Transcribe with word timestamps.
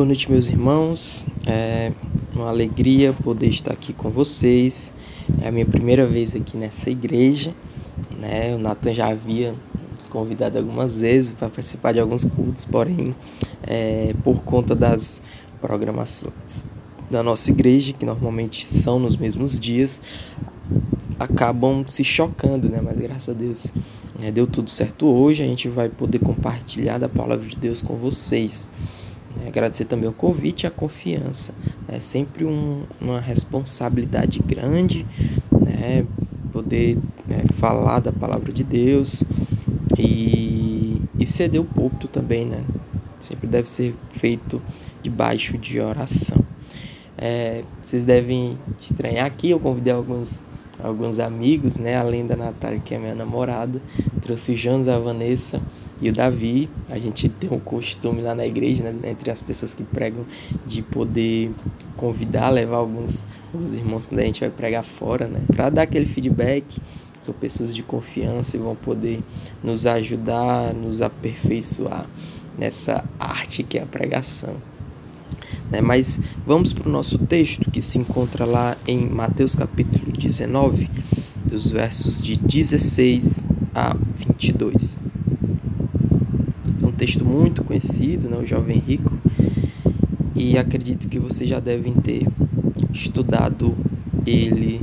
Boa 0.00 0.06
noite, 0.06 0.30
meus 0.30 0.48
irmãos. 0.48 1.26
É 1.46 1.92
uma 2.34 2.48
alegria 2.48 3.12
poder 3.12 3.48
estar 3.48 3.74
aqui 3.74 3.92
com 3.92 4.08
vocês. 4.08 4.94
É 5.42 5.48
a 5.48 5.52
minha 5.52 5.66
primeira 5.66 6.06
vez 6.06 6.34
aqui 6.34 6.56
nessa 6.56 6.88
igreja. 6.88 7.52
Né? 8.18 8.54
O 8.54 8.58
Nathan 8.58 8.94
já 8.94 9.08
havia 9.08 9.54
nos 9.94 10.06
convidado 10.06 10.56
algumas 10.56 11.02
vezes 11.02 11.34
para 11.34 11.50
participar 11.50 11.92
de 11.92 12.00
alguns 12.00 12.24
cultos, 12.24 12.64
porém, 12.64 13.14
é, 13.62 14.14
por 14.24 14.42
conta 14.42 14.74
das 14.74 15.20
programações 15.60 16.64
da 17.10 17.22
nossa 17.22 17.50
igreja, 17.50 17.92
que 17.92 18.06
normalmente 18.06 18.66
são 18.66 18.98
nos 18.98 19.18
mesmos 19.18 19.60
dias, 19.60 20.00
acabam 21.18 21.84
se 21.86 22.02
chocando, 22.02 22.70
né? 22.70 22.80
Mas 22.82 22.96
graças 22.96 23.28
a 23.28 23.38
Deus 23.38 23.70
é, 24.22 24.30
deu 24.30 24.46
tudo 24.46 24.70
certo 24.70 25.04
hoje. 25.04 25.42
A 25.42 25.46
gente 25.46 25.68
vai 25.68 25.90
poder 25.90 26.20
compartilhar 26.20 26.96
da 26.96 27.06
palavra 27.06 27.46
de 27.46 27.56
Deus 27.56 27.82
com 27.82 27.96
vocês. 27.96 28.66
É, 29.38 29.48
agradecer 29.48 29.84
também 29.84 30.08
o 30.08 30.12
convite 30.12 30.64
e 30.64 30.66
a 30.66 30.70
confiança. 30.70 31.54
É 31.88 32.00
sempre 32.00 32.44
um, 32.44 32.82
uma 33.00 33.20
responsabilidade 33.20 34.40
grande 34.40 35.06
né, 35.52 36.04
poder 36.52 36.98
né, 37.26 37.44
falar 37.54 38.00
da 38.00 38.12
palavra 38.12 38.52
de 38.52 38.64
Deus 38.64 39.22
e, 39.98 41.00
e 41.18 41.26
ceder 41.26 41.60
o 41.60 41.64
púlpito 41.64 42.08
também, 42.08 42.44
né? 42.44 42.64
Sempre 43.18 43.46
deve 43.46 43.68
ser 43.68 43.94
feito 44.10 44.60
debaixo 45.02 45.58
de 45.58 45.78
oração. 45.78 46.38
É, 47.16 47.62
vocês 47.84 48.04
devem 48.04 48.58
estranhar 48.80 49.26
aqui, 49.26 49.50
eu 49.50 49.60
convidei 49.60 49.92
alguns, 49.92 50.42
alguns 50.82 51.18
amigos, 51.18 51.76
né? 51.76 51.96
Além 51.96 52.26
da 52.26 52.34
Natália, 52.34 52.80
que 52.80 52.94
é 52.94 52.98
minha 52.98 53.14
namorada, 53.14 53.80
trouxe 54.22 54.52
o 54.52 54.54
Jones, 54.54 54.88
a 54.88 54.98
Vanessa 54.98 55.60
e 56.00 56.08
o 56.08 56.12
Davi, 56.12 56.68
a 56.88 56.98
gente 56.98 57.28
tem 57.28 57.50
um 57.52 57.60
costume 57.60 58.22
lá 58.22 58.34
na 58.34 58.46
igreja, 58.46 58.82
né, 58.82 59.10
entre 59.10 59.30
as 59.30 59.42
pessoas 59.42 59.74
que 59.74 59.82
pregam, 59.82 60.24
de 60.66 60.80
poder 60.80 61.50
convidar, 61.94 62.48
levar 62.48 62.78
alguns, 62.78 63.22
alguns 63.52 63.74
irmãos 63.74 64.06
quando 64.06 64.20
a 64.20 64.24
gente 64.24 64.40
vai 64.40 64.48
pregar 64.48 64.82
fora, 64.82 65.28
né, 65.28 65.40
para 65.46 65.68
dar 65.68 65.82
aquele 65.82 66.06
feedback. 66.06 66.80
São 67.20 67.34
pessoas 67.34 67.74
de 67.74 67.82
confiança 67.82 68.56
e 68.56 68.60
vão 68.60 68.74
poder 68.74 69.22
nos 69.62 69.84
ajudar, 69.84 70.72
nos 70.72 71.02
aperfeiçoar 71.02 72.06
nessa 72.58 73.04
arte 73.18 73.62
que 73.62 73.76
é 73.76 73.82
a 73.82 73.86
pregação. 73.86 74.54
Né? 75.70 75.82
Mas 75.82 76.18
vamos 76.46 76.72
para 76.72 76.88
o 76.88 76.92
nosso 76.92 77.18
texto 77.18 77.70
que 77.70 77.82
se 77.82 77.98
encontra 77.98 78.46
lá 78.46 78.74
em 78.86 79.06
Mateus 79.06 79.54
capítulo 79.54 80.10
19, 80.12 80.88
dos 81.44 81.70
versos 81.70 82.22
de 82.22 82.38
16 82.38 83.46
a 83.74 83.94
22 84.16 85.10
texto 87.00 87.24
muito 87.24 87.64
conhecido, 87.64 88.28
né, 88.28 88.36
o 88.36 88.46
Jovem 88.46 88.78
Rico, 88.78 89.16
e 90.36 90.58
acredito 90.58 91.08
que 91.08 91.18
vocês 91.18 91.48
já 91.48 91.58
devem 91.58 91.94
ter 91.94 92.26
estudado 92.92 93.74
ele 94.26 94.82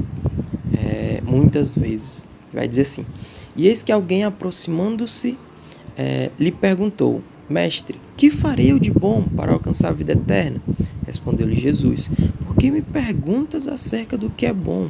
é, 0.76 1.22
muitas 1.24 1.76
vezes. 1.76 2.26
Vai 2.52 2.68
dizer 2.68 2.82
assim: 2.82 3.06
E 3.56 3.68
eis 3.68 3.84
que 3.84 3.92
alguém 3.92 4.24
aproximando-se 4.24 5.38
é, 5.96 6.32
lhe 6.40 6.52
perguntou: 6.52 7.22
Mestre, 7.48 8.00
que 8.18 8.32
farei 8.32 8.72
eu 8.72 8.80
de 8.80 8.90
bom 8.90 9.22
para 9.22 9.54
alcançar 9.54 9.90
a 9.90 9.94
vida 9.94 10.14
eterna? 10.14 10.60
Respondeu-lhe 11.06 11.56
Jesus: 11.56 12.10
Por 12.48 12.56
que 12.56 12.72
me 12.72 12.82
perguntas 12.82 13.68
acerca 13.68 14.18
do 14.18 14.32
que 14.32 14.48
é 14.48 14.54
bom? 14.54 14.90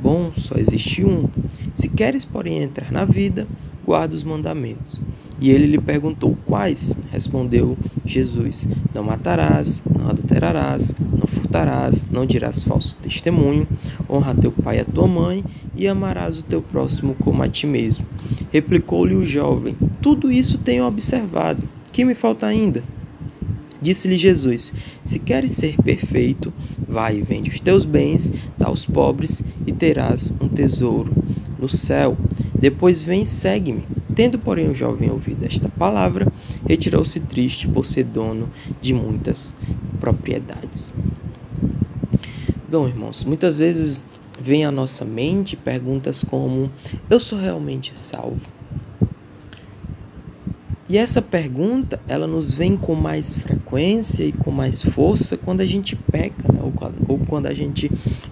Bom 0.00 0.30
só 0.36 0.54
existe 0.56 1.04
um. 1.04 1.28
Se 1.74 1.88
queres, 1.88 2.24
porém, 2.24 2.62
entrar 2.62 2.92
na 2.92 3.04
vida, 3.04 3.48
guarda 3.84 4.14
os 4.14 4.22
mandamentos. 4.22 5.00
E 5.40 5.50
ele 5.50 5.66
lhe 5.66 5.78
perguntou: 5.78 6.36
Quais? 6.46 6.98
Respondeu 7.10 7.76
Jesus: 8.04 8.68
Não 8.94 9.02
matarás, 9.02 9.82
não 9.98 10.08
adulterarás, 10.10 10.94
não 10.98 11.26
furtarás, 11.26 12.06
não 12.10 12.26
dirás 12.26 12.62
falso 12.62 12.96
testemunho, 13.02 13.66
honra 14.08 14.34
teu 14.34 14.52
pai 14.52 14.78
e 14.78 14.80
a 14.80 14.84
tua 14.84 15.06
mãe 15.06 15.42
e 15.74 15.88
amarás 15.88 16.38
o 16.38 16.44
teu 16.44 16.60
próximo 16.60 17.14
como 17.14 17.42
a 17.42 17.48
ti 17.48 17.66
mesmo. 17.66 18.04
Replicou-lhe 18.52 19.14
o 19.14 19.26
jovem: 19.26 19.76
Tudo 20.02 20.30
isso 20.30 20.58
tenho 20.58 20.84
observado. 20.84 21.62
Que 21.90 22.04
me 22.04 22.14
falta 22.14 22.46
ainda? 22.46 22.84
Disse-lhe 23.80 24.18
Jesus: 24.18 24.74
Se 25.02 25.18
queres 25.18 25.52
ser 25.52 25.76
perfeito, 25.82 26.52
vai 26.86 27.16
e 27.16 27.22
vende 27.22 27.48
os 27.48 27.60
teus 27.60 27.86
bens, 27.86 28.30
dá 28.58 28.66
aos 28.66 28.84
pobres 28.84 29.42
e 29.66 29.72
terás 29.72 30.34
um 30.40 30.48
tesouro 30.48 31.12
no 31.58 31.68
céu. 31.68 32.16
Depois 32.58 33.02
vem 33.02 33.22
e 33.22 33.26
segue-me. 33.26 33.99
Tendo, 34.14 34.38
porém, 34.38 34.68
o 34.68 34.74
jovem 34.74 35.10
ouvido 35.10 35.44
esta 35.44 35.68
palavra, 35.68 36.30
retirou-se 36.68 37.18
triste 37.20 37.68
por 37.68 37.86
ser 37.86 38.04
dono 38.04 38.48
de 38.80 38.92
muitas 38.92 39.54
propriedades. 40.00 40.92
Bom, 42.68 42.86
irmãos, 42.86 43.24
muitas 43.24 43.58
vezes 43.58 44.06
vem 44.40 44.64
à 44.64 44.70
nossa 44.70 45.04
mente 45.04 45.56
perguntas 45.56 46.24
como: 46.24 46.70
Eu 47.08 47.20
sou 47.20 47.38
realmente 47.38 47.92
salvo? 47.98 48.60
E 50.88 50.98
essa 50.98 51.22
pergunta, 51.22 52.00
ela 52.08 52.26
nos 52.26 52.52
vem 52.52 52.76
com 52.76 52.96
mais 52.96 53.32
frequência 53.32 54.24
e 54.24 54.32
com 54.32 54.50
mais 54.50 54.82
força 54.82 55.36
quando 55.36 55.60
a 55.60 55.64
gente 55.64 55.94
peca, 55.94 56.52
né? 56.52 56.58
ou, 56.60 56.72
ou, 57.06 57.18
quando 57.28 57.46
a 57.46 57.54
gente 57.54 57.88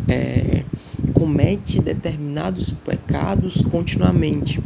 é, 0.08 0.64
comete 1.12 1.80
determinados 1.80 2.72
pecados 2.72 3.62
continuamente. 3.62 4.60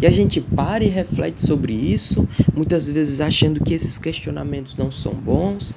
E 0.00 0.06
a 0.06 0.10
gente 0.10 0.40
para 0.40 0.84
e 0.84 0.88
reflete 0.88 1.40
sobre 1.40 1.72
isso, 1.72 2.26
muitas 2.54 2.86
vezes 2.86 3.20
achando 3.20 3.62
que 3.62 3.74
esses 3.74 3.98
questionamentos 3.98 4.76
não 4.76 4.90
são 4.90 5.12
bons, 5.12 5.74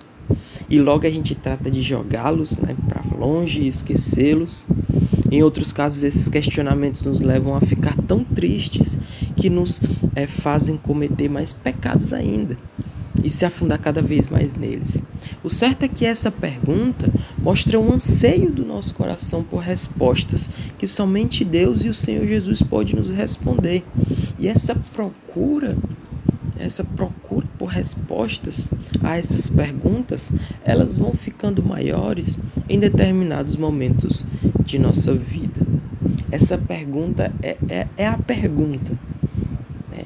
e 0.70 0.80
logo 0.80 1.08
a 1.08 1.09
gente 1.09 1.34
trata 1.36 1.70
de 1.70 1.82
jogá-los 1.82 2.59
né, 2.59 2.76
para 2.88 3.02
longe 3.18 3.62
e 3.62 3.68
esquecê-los. 3.68 4.66
Em 5.32 5.42
outros 5.44 5.74
casos, 5.74 6.04
esses 6.04 6.30
questionamentos 6.30 7.04
nos 7.04 7.22
levam 7.22 7.56
a 7.56 7.62
ficar 7.62 7.96
tão 8.04 8.24
tristes 8.24 8.98
que 9.36 9.50
nos 9.50 9.82
é, 10.16 10.28
fazem 10.28 10.78
cometer 10.78 11.30
mais 11.30 11.53
pecados 11.53 12.14
ainda 12.14 12.58
e 13.24 13.30
se 13.30 13.46
afundar 13.46 13.80
cada 13.80 14.02
vez 14.02 14.28
mais 14.28 14.54
neles. 14.54 15.02
O 15.44 15.50
certo 15.50 15.84
é 15.84 15.88
que 15.88 16.06
essa 16.06 16.32
pergunta 16.32 17.12
mostra 17.38 17.80
um 17.80 17.94
anseio 17.94 18.52
do 18.52 18.66
nosso 18.66 18.94
coração 18.94 19.44
por 19.44 19.59
respostas 19.59 20.50
que 20.78 20.88
somente 20.88 21.44
Deus 21.44 21.84
e 21.84 21.90
o 21.90 21.94
Senhor 21.94 22.26
Jesus 22.26 22.62
podem 22.62 22.96
nos 22.96 23.09
responder. 23.09 23.84
E 24.40 24.48
essa 24.48 24.76
procura, 24.94 25.78
essa 26.59 26.84
procura 26.84 27.48
por 27.58 27.68
respostas 27.68 28.70
a 29.04 29.18
essas 29.18 29.50
perguntas, 29.50 30.34
elas 30.64 30.98
vão 30.98 31.14
ficando 31.14 31.64
maiores 31.64 32.38
em 32.68 32.80
determinados 32.80 33.56
momentos 33.56 34.26
de 34.66 34.80
nossa 34.80 35.14
vida. 35.14 35.62
Essa 36.32 36.58
pergunta 36.58 37.32
é, 37.44 37.58
é, 37.70 37.88
é 37.98 38.08
a 38.08 38.18
pergunta. 38.18 38.92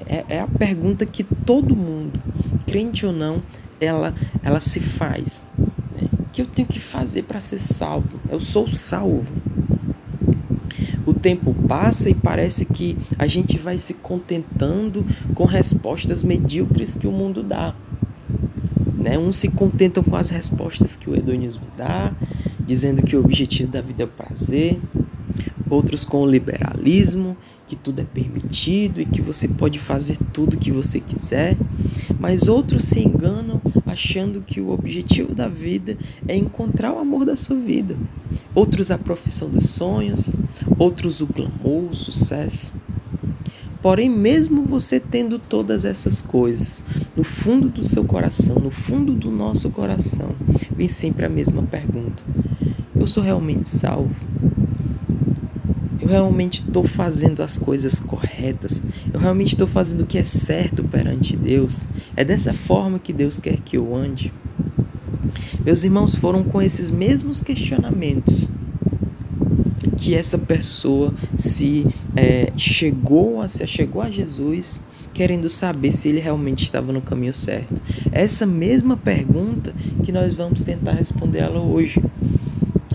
É, 0.07 0.25
é 0.29 0.39
a 0.39 0.47
pergunta 0.47 1.05
que 1.05 1.23
todo 1.23 1.75
mundo, 1.75 2.19
crente 2.65 3.05
ou 3.05 3.11
não, 3.11 3.41
ela, 3.79 4.13
ela 4.43 4.59
se 4.59 4.79
faz. 4.79 5.43
Né? 5.57 6.07
O 6.19 6.29
que 6.31 6.41
eu 6.41 6.45
tenho 6.45 6.67
que 6.67 6.79
fazer 6.79 7.23
para 7.23 7.39
ser 7.39 7.59
salvo? 7.59 8.19
Eu 8.29 8.39
sou 8.39 8.67
salvo. 8.67 9.25
O 11.05 11.13
tempo 11.13 11.53
passa 11.67 12.09
e 12.09 12.15
parece 12.15 12.65
que 12.65 12.97
a 13.17 13.27
gente 13.27 13.57
vai 13.57 13.77
se 13.77 13.93
contentando 13.93 15.05
com 15.35 15.45
respostas 15.45 16.23
medíocres 16.23 16.95
que 16.95 17.07
o 17.07 17.11
mundo 17.11 17.43
dá. 17.43 17.75
Né? 18.97 19.17
Uns 19.19 19.37
se 19.37 19.49
contentam 19.49 20.03
com 20.03 20.15
as 20.15 20.29
respostas 20.29 20.95
que 20.95 21.07
o 21.09 21.15
hedonismo 21.15 21.61
dá, 21.77 22.11
dizendo 22.59 23.03
que 23.03 23.15
o 23.15 23.19
objetivo 23.19 23.71
da 23.71 23.81
vida 23.81 24.01
é 24.01 24.05
o 24.05 24.09
prazer. 24.09 24.79
Outros 25.69 26.05
com 26.05 26.21
o 26.21 26.27
liberalismo, 26.27 27.37
que 27.75 27.83
tudo 27.83 27.99
é 27.99 28.05
permitido 28.05 29.01
e 29.01 29.05
que 29.05 29.21
você 29.21 29.47
pode 29.47 29.79
fazer 29.79 30.17
tudo 30.31 30.57
que 30.57 30.71
você 30.71 30.99
quiser, 30.99 31.57
mas 32.19 32.47
outros 32.47 32.85
se 32.85 32.99
enganam 32.99 33.61
achando 33.85 34.41
que 34.41 34.61
o 34.61 34.71
objetivo 34.71 35.35
da 35.35 35.47
vida 35.47 35.97
é 36.27 36.35
encontrar 36.35 36.93
o 36.93 36.99
amor 36.99 37.25
da 37.25 37.35
sua 37.35 37.57
vida. 37.57 37.97
Outros 38.53 38.89
a 38.89 38.97
profissão 38.97 39.49
dos 39.49 39.69
sonhos, 39.69 40.33
outros 40.79 41.19
o 41.19 41.27
glamour, 41.27 41.91
o 41.91 41.95
sucesso. 41.95 42.71
Porém, 43.81 44.09
mesmo 44.09 44.63
você 44.63 44.99
tendo 44.99 45.37
todas 45.37 45.85
essas 45.85 46.21
coisas 46.21 46.83
no 47.15 47.23
fundo 47.23 47.69
do 47.69 47.87
seu 47.87 48.03
coração, 48.03 48.55
no 48.55 48.71
fundo 48.71 49.13
do 49.13 49.29
nosso 49.29 49.69
coração, 49.69 50.29
vem 50.75 50.87
sempre 50.87 51.25
a 51.25 51.29
mesma 51.29 51.61
pergunta: 51.61 52.23
eu 52.95 53.05
sou 53.05 53.21
realmente 53.21 53.67
salvo? 53.67 54.15
Eu 56.05 56.09
realmente 56.09 56.61
estou 56.61 56.83
fazendo 56.83 57.41
as 57.41 57.57
coisas 57.57 57.99
corretas, 57.99 58.79
eu 59.11 59.19
realmente 59.19 59.53
estou 59.53 59.65
fazendo 59.65 60.01
o 60.01 60.05
que 60.05 60.19
é 60.19 60.23
certo 60.23 60.83
perante 60.83 61.35
Deus. 61.35 61.83
É 62.15 62.23
dessa 62.23 62.53
forma 62.53 62.99
que 62.99 63.11
Deus 63.11 63.39
quer 63.39 63.57
que 63.57 63.75
eu 63.75 63.95
ande. 63.95 64.31
Meus 65.65 65.83
irmãos 65.83 66.13
foram 66.13 66.43
com 66.43 66.61
esses 66.61 66.91
mesmos 66.91 67.41
questionamentos 67.41 68.51
que 69.97 70.13
essa 70.13 70.37
pessoa 70.37 71.11
se 71.35 71.87
é, 72.15 72.51
chegou 72.55 73.41
a 73.41 73.49
se 73.49 73.65
chegou 73.65 74.01
a 74.01 74.11
Jesus 74.11 74.83
querendo 75.11 75.47
saber 75.49 75.93
se 75.93 76.09
ele 76.09 76.19
realmente 76.19 76.63
estava 76.63 76.91
no 76.91 77.01
caminho 77.01 77.33
certo. 77.33 77.81
Essa 78.11 78.45
mesma 78.45 78.97
pergunta 78.97 79.73
que 80.03 80.11
nós 80.11 80.33
vamos 80.33 80.63
tentar 80.63 80.91
responder 80.91 81.39
ela 81.39 81.61
hoje. 81.61 81.99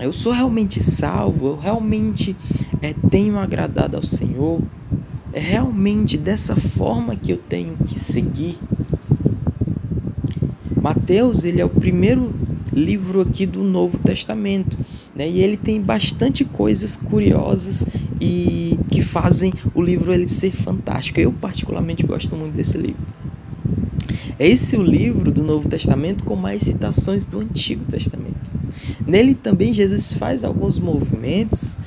Eu 0.01 0.11
sou 0.11 0.31
realmente 0.31 0.81
salvo? 0.81 1.49
Eu 1.49 1.59
realmente 1.59 2.35
é, 2.81 2.91
tenho 3.11 3.37
agradado 3.37 3.97
ao 3.97 4.03
Senhor? 4.03 4.59
É 5.31 5.39
realmente 5.39 6.17
dessa 6.17 6.55
forma 6.55 7.15
que 7.15 7.31
eu 7.31 7.37
tenho 7.37 7.77
que 7.85 7.99
seguir? 7.99 8.57
Mateus, 10.81 11.43
ele 11.43 11.61
é 11.61 11.65
o 11.65 11.69
primeiro 11.69 12.33
livro 12.73 13.21
aqui 13.21 13.45
do 13.45 13.61
Novo 13.63 13.99
Testamento, 13.99 14.75
né? 15.15 15.29
E 15.29 15.39
ele 15.39 15.55
tem 15.55 15.79
bastante 15.79 16.43
coisas 16.43 16.97
curiosas 16.97 17.85
e 18.19 18.79
que 18.89 19.03
fazem 19.03 19.53
o 19.75 19.83
livro 19.83 20.11
ele 20.11 20.27
ser 20.27 20.51
fantástico. 20.51 21.19
Eu 21.19 21.31
particularmente 21.31 22.03
gosto 22.03 22.35
muito 22.35 22.55
desse 22.55 22.75
livro. 22.75 23.05
É 24.39 24.47
esse 24.47 24.75
o 24.75 24.81
livro 24.81 25.31
do 25.31 25.43
Novo 25.43 25.69
Testamento 25.69 26.23
com 26.23 26.35
mais 26.35 26.63
citações 26.63 27.27
do 27.27 27.39
Antigo 27.39 27.85
Testamento. 27.85 28.30
Nele 29.11 29.35
também 29.35 29.73
Jesus 29.73 30.13
faz 30.13 30.41
alguns 30.41 30.79
movimentos 30.79 31.77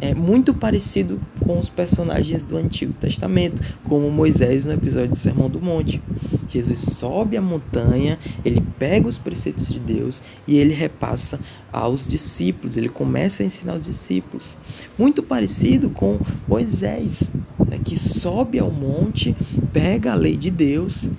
é 0.00 0.14
muito 0.14 0.54
parecido 0.54 1.20
com 1.40 1.58
os 1.58 1.68
personagens 1.68 2.46
do 2.46 2.56
Antigo 2.56 2.94
Testamento, 2.94 3.60
como 3.84 4.10
Moisés 4.10 4.64
no 4.64 4.72
episódio 4.72 5.10
do 5.10 5.16
Sermão 5.16 5.50
do 5.50 5.60
Monte. 5.60 6.00
Jesus 6.48 6.78
sobe 6.78 7.36
a 7.36 7.42
montanha, 7.42 8.18
ele 8.42 8.64
pega 8.78 9.06
os 9.06 9.18
preceitos 9.18 9.68
de 9.68 9.78
Deus 9.78 10.22
e 10.48 10.56
ele 10.56 10.72
repassa 10.72 11.38
aos 11.70 12.08
discípulos, 12.08 12.78
ele 12.78 12.88
começa 12.88 13.42
a 13.42 13.46
ensinar 13.46 13.74
os 13.74 13.84
discípulos. 13.84 14.56
Muito 14.98 15.22
parecido 15.22 15.90
com 15.90 16.18
Moisés, 16.48 17.30
né, 17.58 17.78
que 17.84 17.98
sobe 17.98 18.58
ao 18.58 18.70
monte, 18.70 19.36
pega 19.70 20.12
a 20.12 20.14
lei 20.16 20.34
de 20.34 20.50
Deus 20.50 21.10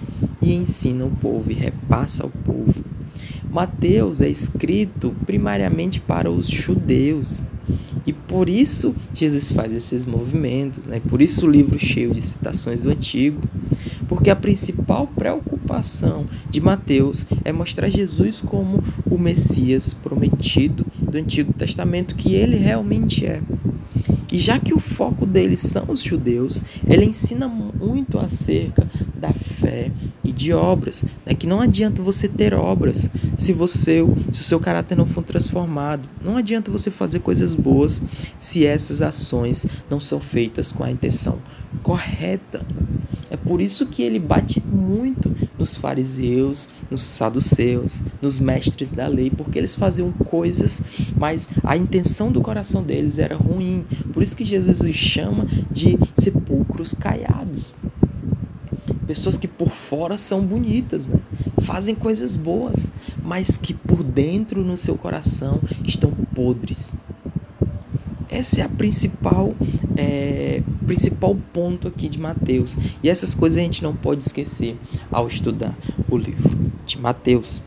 e 0.41 0.55
ensina 0.55 1.05
o 1.05 1.11
povo 1.11 1.51
e 1.51 1.53
repassa 1.53 2.23
ao 2.23 2.29
povo. 2.29 2.80
Mateus 3.51 4.21
é 4.21 4.29
escrito 4.29 5.13
primariamente 5.25 5.99
para 5.99 6.31
os 6.31 6.47
judeus. 6.47 7.43
E 8.07 8.13
por 8.13 8.47
isso 8.47 8.95
Jesus 9.13 9.51
faz 9.51 9.75
esses 9.75 10.05
movimentos, 10.05 10.87
né? 10.87 11.01
por 11.07 11.21
isso 11.21 11.45
o 11.45 11.51
livro 11.51 11.77
cheio 11.77 12.13
de 12.13 12.25
citações 12.25 12.83
do 12.83 12.89
Antigo, 12.89 13.41
porque 14.07 14.29
a 14.29 14.35
principal 14.35 15.05
preocupação 15.05 16.25
de 16.49 16.61
Mateus 16.61 17.27
é 17.43 17.51
mostrar 17.51 17.89
Jesus 17.89 18.41
como 18.41 18.83
o 19.05 19.17
Messias 19.17 19.93
prometido 19.93 20.85
do 20.99 21.17
Antigo 21.17 21.53
Testamento, 21.53 22.15
que 22.15 22.33
ele 22.33 22.57
realmente 22.57 23.25
é. 23.25 23.41
E 24.31 24.39
já 24.39 24.57
que 24.57 24.73
o 24.73 24.79
foco 24.79 25.25
deles 25.25 25.59
são 25.59 25.85
os 25.89 26.01
judeus, 26.01 26.63
ele 26.87 27.03
ensina 27.03 27.49
muito 27.49 28.17
acerca 28.17 28.87
da 29.13 29.33
fé 29.61 29.91
e 30.23 30.31
de 30.31 30.51
obras, 30.51 31.05
né? 31.25 31.33
que 31.33 31.47
não 31.47 31.61
adianta 31.61 32.01
você 32.01 32.27
ter 32.27 32.53
obras 32.53 33.09
se 33.37 33.53
você, 33.53 33.99
se 34.31 34.41
o 34.41 34.43
seu 34.43 34.59
caráter 34.59 34.97
não 34.97 35.05
for 35.05 35.23
transformado. 35.23 36.09
Não 36.23 36.37
adianta 36.37 36.71
você 36.71 36.89
fazer 36.89 37.19
coisas 37.19 37.55
boas 37.55 38.01
se 38.37 38.65
essas 38.65 39.01
ações 39.01 39.65
não 39.89 39.99
são 39.99 40.19
feitas 40.19 40.71
com 40.71 40.83
a 40.83 40.91
intenção 40.91 41.39
correta. 41.83 42.65
É 43.29 43.37
por 43.37 43.61
isso 43.61 43.85
que 43.85 44.03
ele 44.03 44.19
bate 44.19 44.61
muito 44.61 45.33
nos 45.57 45.75
fariseus, 45.75 46.67
nos 46.89 47.01
saduceus, 47.01 48.03
nos 48.21 48.39
mestres 48.39 48.91
da 48.91 49.07
lei, 49.07 49.29
porque 49.29 49.57
eles 49.57 49.73
faziam 49.73 50.11
coisas, 50.11 50.83
mas 51.15 51.47
a 51.63 51.77
intenção 51.77 52.29
do 52.29 52.41
coração 52.41 52.83
deles 52.83 53.17
era 53.17 53.37
ruim. 53.37 53.85
Por 54.11 54.21
isso 54.21 54.35
que 54.35 54.43
Jesus 54.43 54.81
os 54.81 54.95
chama 54.95 55.47
de 55.71 55.97
sepulcros 56.13 56.93
caiados. 56.93 57.73
Pessoas 59.11 59.37
que 59.37 59.45
por 59.45 59.67
fora 59.67 60.15
são 60.15 60.39
bonitas, 60.39 61.05
né? 61.05 61.19
fazem 61.63 61.93
coisas 61.93 62.37
boas, 62.37 62.89
mas 63.21 63.57
que 63.57 63.73
por 63.73 64.01
dentro 64.01 64.63
no 64.63 64.77
seu 64.77 64.95
coração 64.95 65.59
estão 65.83 66.11
podres. 66.33 66.95
Essa 68.29 68.61
é 68.61 68.63
a 68.63 68.69
principal, 68.69 69.53
é, 69.97 70.63
principal 70.85 71.35
ponto 71.51 71.89
aqui 71.89 72.07
de 72.07 72.17
Mateus. 72.17 72.77
E 73.03 73.09
essas 73.09 73.35
coisas 73.35 73.57
a 73.57 73.61
gente 73.61 73.83
não 73.83 73.93
pode 73.93 74.23
esquecer 74.23 74.77
ao 75.11 75.27
estudar 75.27 75.77
o 76.09 76.15
livro 76.15 76.57
de 76.85 76.97
Mateus. 76.97 77.61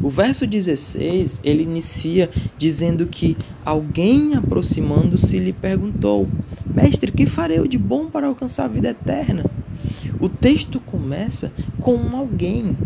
O 0.00 0.08
verso 0.08 0.46
16, 0.46 1.42
ele 1.44 1.64
inicia 1.64 2.30
dizendo 2.56 3.06
que 3.06 3.36
alguém 3.62 4.36
aproximando-se 4.36 5.38
lhe 5.38 5.52
perguntou: 5.52 6.26
Mestre, 6.66 7.12
que 7.12 7.26
farei 7.26 7.58
eu 7.58 7.66
de 7.66 7.76
bom 7.76 8.06
para 8.06 8.26
alcançar 8.26 8.64
a 8.64 8.68
vida 8.68 8.88
eterna? 8.88 9.57
O 10.20 10.28
texto 10.28 10.80
começa 10.80 11.52
com 11.80 11.98
alguém 12.16 12.76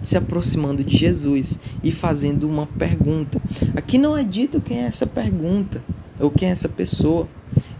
se 0.00 0.16
aproximando 0.16 0.82
de 0.82 0.96
Jesus 0.96 1.58
e 1.82 1.92
fazendo 1.92 2.48
uma 2.48 2.66
pergunta. 2.66 3.40
Aqui 3.76 3.98
não 3.98 4.16
é 4.16 4.24
dito 4.24 4.60
quem 4.60 4.78
é 4.78 4.86
essa 4.86 5.06
pergunta 5.06 5.82
ou 6.18 6.30
quem 6.30 6.48
é 6.48 6.50
essa 6.52 6.68
pessoa. 6.68 7.28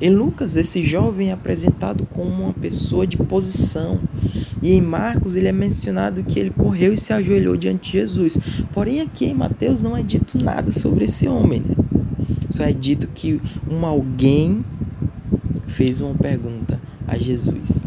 Em 0.00 0.10
Lucas, 0.10 0.54
esse 0.54 0.84
jovem 0.84 1.30
é 1.30 1.32
apresentado 1.32 2.06
como 2.06 2.44
uma 2.44 2.52
pessoa 2.52 3.06
de 3.06 3.16
posição. 3.16 3.98
E 4.62 4.72
em 4.72 4.80
Marcos, 4.80 5.34
ele 5.34 5.48
é 5.48 5.52
mencionado 5.52 6.22
que 6.22 6.38
ele 6.38 6.50
correu 6.50 6.92
e 6.92 6.98
se 6.98 7.12
ajoelhou 7.12 7.56
diante 7.56 7.90
de 7.90 7.98
Jesus. 7.98 8.38
Porém, 8.72 9.00
aqui 9.00 9.24
em 9.24 9.34
Mateus 9.34 9.82
não 9.82 9.96
é 9.96 10.02
dito 10.02 10.38
nada 10.42 10.70
sobre 10.70 11.06
esse 11.06 11.26
homem. 11.26 11.60
Né? 11.60 11.74
Só 12.50 12.62
é 12.62 12.72
dito 12.72 13.08
que 13.08 13.40
um 13.68 13.84
alguém 13.84 14.64
fez 15.66 16.00
uma 16.00 16.14
pergunta 16.14 16.78
a 17.08 17.16
Jesus 17.16 17.81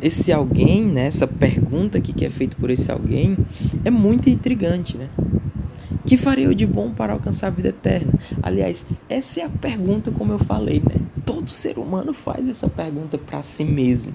esse 0.00 0.32
alguém, 0.32 0.84
né, 0.84 1.06
essa 1.06 1.26
pergunta 1.26 1.98
aqui 1.98 2.12
que 2.12 2.24
é 2.24 2.30
feita 2.30 2.56
por 2.58 2.70
esse 2.70 2.90
alguém, 2.90 3.36
é 3.84 3.90
muito 3.90 4.28
intrigante, 4.28 4.96
né? 4.96 5.08
Que 6.06 6.16
farei 6.16 6.46
eu 6.46 6.54
de 6.54 6.66
bom 6.66 6.92
para 6.92 7.12
alcançar 7.12 7.48
a 7.48 7.50
vida 7.50 7.68
eterna? 7.70 8.12
Aliás, 8.42 8.86
essa 9.08 9.40
é 9.40 9.44
a 9.44 9.48
pergunta, 9.48 10.10
como 10.12 10.32
eu 10.32 10.38
falei, 10.38 10.80
né? 10.80 11.00
Todo 11.24 11.50
ser 11.50 11.78
humano 11.78 12.12
faz 12.12 12.48
essa 12.48 12.68
pergunta 12.68 13.18
para 13.18 13.42
si 13.42 13.64
mesmo. 13.64 14.14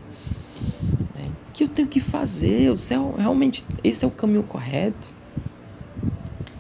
Né? 1.16 1.30
O 1.50 1.52
que 1.52 1.64
eu 1.66 1.68
tenho 1.68 1.88
que 1.88 2.00
fazer? 2.00 2.72
É, 2.72 3.22
realmente 3.22 3.66
esse 3.84 4.06
é 4.06 4.08
o 4.08 4.12
caminho 4.12 4.44
correto? 4.44 5.10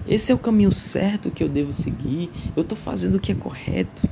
Esse 0.05 0.31
é 0.31 0.35
o 0.35 0.37
caminho 0.37 0.73
certo 0.73 1.31
que 1.31 1.41
eu 1.41 1.47
devo 1.47 1.71
seguir? 1.71 2.29
Eu 2.53 2.61
estou 2.63 2.77
fazendo 2.77 3.15
o 3.15 3.19
que 3.19 3.31
é 3.31 3.35
correto? 3.35 4.09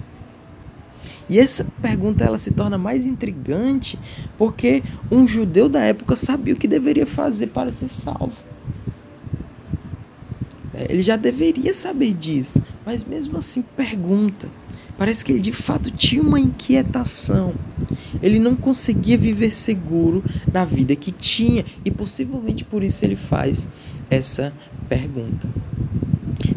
E 1.29 1.37
essa 1.37 1.65
pergunta 1.81 2.23
ela 2.23 2.39
se 2.39 2.51
torna 2.51 2.77
mais 2.77 3.05
intrigante 3.05 3.99
porque 4.37 4.83
um 5.11 5.27
judeu 5.27 5.69
da 5.69 5.81
época 5.81 6.15
sabia 6.15 6.53
o 6.55 6.57
que 6.57 6.67
deveria 6.67 7.05
fazer 7.05 7.47
para 7.47 7.71
ser 7.71 7.93
salvo. 7.93 8.43
É, 10.73 10.91
ele 10.91 11.01
já 11.01 11.15
deveria 11.15 11.73
saber 11.73 12.13
disso, 12.13 12.63
mas 12.85 13.03
mesmo 13.03 13.37
assim 13.37 13.61
pergunta. 13.61 14.47
Parece 14.97 15.23
que 15.23 15.31
ele 15.31 15.39
de 15.39 15.51
fato 15.51 15.91
tinha 15.91 16.21
uma 16.21 16.39
inquietação. 16.39 17.53
Ele 18.21 18.39
não 18.39 18.55
conseguia 18.55 19.17
viver 19.17 19.53
seguro 19.53 20.23
na 20.51 20.65
vida 20.65 20.95
que 20.95 21.11
tinha 21.11 21.63
e 21.85 21.91
possivelmente 21.91 22.65
por 22.65 22.83
isso 22.83 23.05
ele 23.05 23.15
faz 23.15 23.67
essa 24.09 24.51
pergunta. 24.89 25.47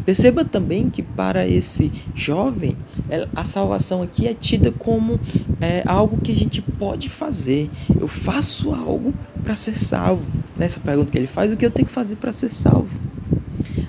Perceba 0.05 0.43
também 0.43 0.89
que 0.89 1.01
para 1.01 1.47
esse 1.47 1.91
jovem, 2.13 2.75
é, 3.09 3.27
a 3.35 3.45
salvação 3.45 4.01
aqui 4.01 4.27
é 4.27 4.33
tida 4.33 4.71
como 4.71 5.19
é, 5.61 5.83
algo 5.85 6.17
que 6.17 6.31
a 6.31 6.35
gente 6.35 6.61
pode 6.61 7.09
fazer. 7.09 7.69
Eu 7.99 8.07
faço 8.07 8.73
algo 8.73 9.13
para 9.43 9.55
ser 9.55 9.77
salvo. 9.77 10.25
Nessa 10.57 10.79
pergunta 10.79 11.11
que 11.11 11.17
ele 11.17 11.27
faz, 11.27 11.51
o 11.51 11.57
que 11.57 11.65
eu 11.65 11.71
tenho 11.71 11.87
que 11.87 11.93
fazer 11.93 12.15
para 12.17 12.33
ser 12.33 12.51
salvo? 12.51 12.89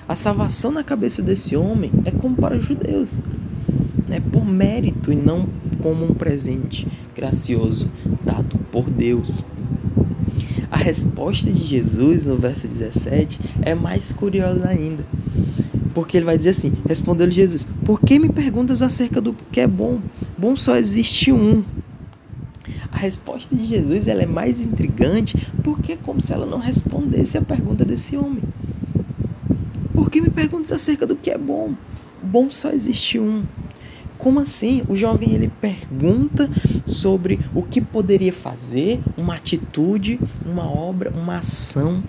A 0.07 0.15
salvação 0.15 0.71
na 0.71 0.83
cabeça 0.83 1.21
desse 1.21 1.55
homem 1.55 1.91
é 2.05 2.11
como 2.11 2.35
para 2.35 2.55
os 2.55 2.63
judeus, 2.63 3.19
né? 4.07 4.19
por 4.31 4.45
mérito 4.45 5.11
e 5.11 5.15
não 5.15 5.47
como 5.81 6.05
um 6.05 6.13
presente 6.13 6.87
gracioso 7.15 7.89
dado 8.23 8.57
por 8.71 8.89
Deus. 8.89 9.43
A 10.71 10.77
resposta 10.77 11.51
de 11.51 11.63
Jesus 11.63 12.27
no 12.27 12.35
verso 12.35 12.67
17 12.67 13.39
é 13.61 13.73
mais 13.73 14.13
curiosa 14.13 14.67
ainda. 14.67 15.03
Porque 15.95 16.17
ele 16.17 16.25
vai 16.25 16.37
dizer 16.37 16.49
assim: 16.49 16.73
Respondeu-lhe 16.87 17.31
Jesus: 17.31 17.65
Por 17.85 18.01
que 18.01 18.19
me 18.19 18.29
perguntas 18.29 18.81
acerca 18.81 19.21
do 19.21 19.33
que 19.51 19.61
é 19.61 19.65
bom? 19.65 19.99
Bom 20.37 20.55
só 20.57 20.75
existe 20.75 21.31
um. 21.31 21.63
A 22.91 22.97
resposta 22.97 23.55
de 23.55 23.63
Jesus 23.63 24.05
ela 24.05 24.21
é 24.21 24.25
mais 24.25 24.61
intrigante 24.61 25.35
porque 25.63 25.93
é 25.93 25.95
como 25.95 26.19
se 26.19 26.33
ela 26.33 26.45
não 26.45 26.59
respondesse 26.59 27.37
a 27.37 27.41
pergunta 27.41 27.85
desse 27.85 28.17
homem. 28.17 28.43
Por 29.93 30.11
que 30.11 30.19
me 30.19 30.29
perguntas 30.29 30.71
acerca 30.71 31.07
do 31.07 31.15
que 31.15 31.31
é 31.31 31.37
bom? 31.37 31.73
Bom 32.21 32.51
só 32.51 32.71
existe 32.71 33.17
um. 33.17 33.43
Como 34.17 34.39
assim? 34.39 34.83
O 34.89 34.95
jovem 34.95 35.33
ele 35.33 35.51
pergunta 35.61 36.49
sobre 36.85 37.39
o 37.53 37.61
que 37.61 37.79
poderia 37.79 38.33
fazer, 38.33 38.99
uma 39.15 39.35
atitude, 39.35 40.19
uma 40.45 40.69
obra, 40.69 41.09
uma 41.11 41.37
ação. 41.37 42.03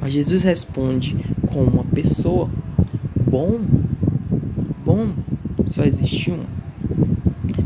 Mas 0.00 0.12
Jesus 0.12 0.42
responde 0.42 1.16
com 1.46 1.64
uma 1.64 1.84
pessoa 1.84 2.48
bom, 3.34 3.58
bom, 4.86 5.12
só 5.66 5.82
existe 5.82 6.30
um. 6.30 6.44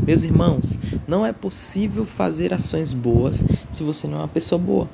Meus 0.03 0.23
irmãos, 0.23 0.79
não 1.07 1.23
é 1.23 1.31
possível 1.31 2.07
fazer 2.07 2.51
ações 2.51 2.91
boas 2.91 3.45
se 3.71 3.83
você 3.83 4.07
não 4.07 4.15
é 4.17 4.21
uma 4.21 4.27
pessoa 4.27 4.57
boa. 4.57 4.89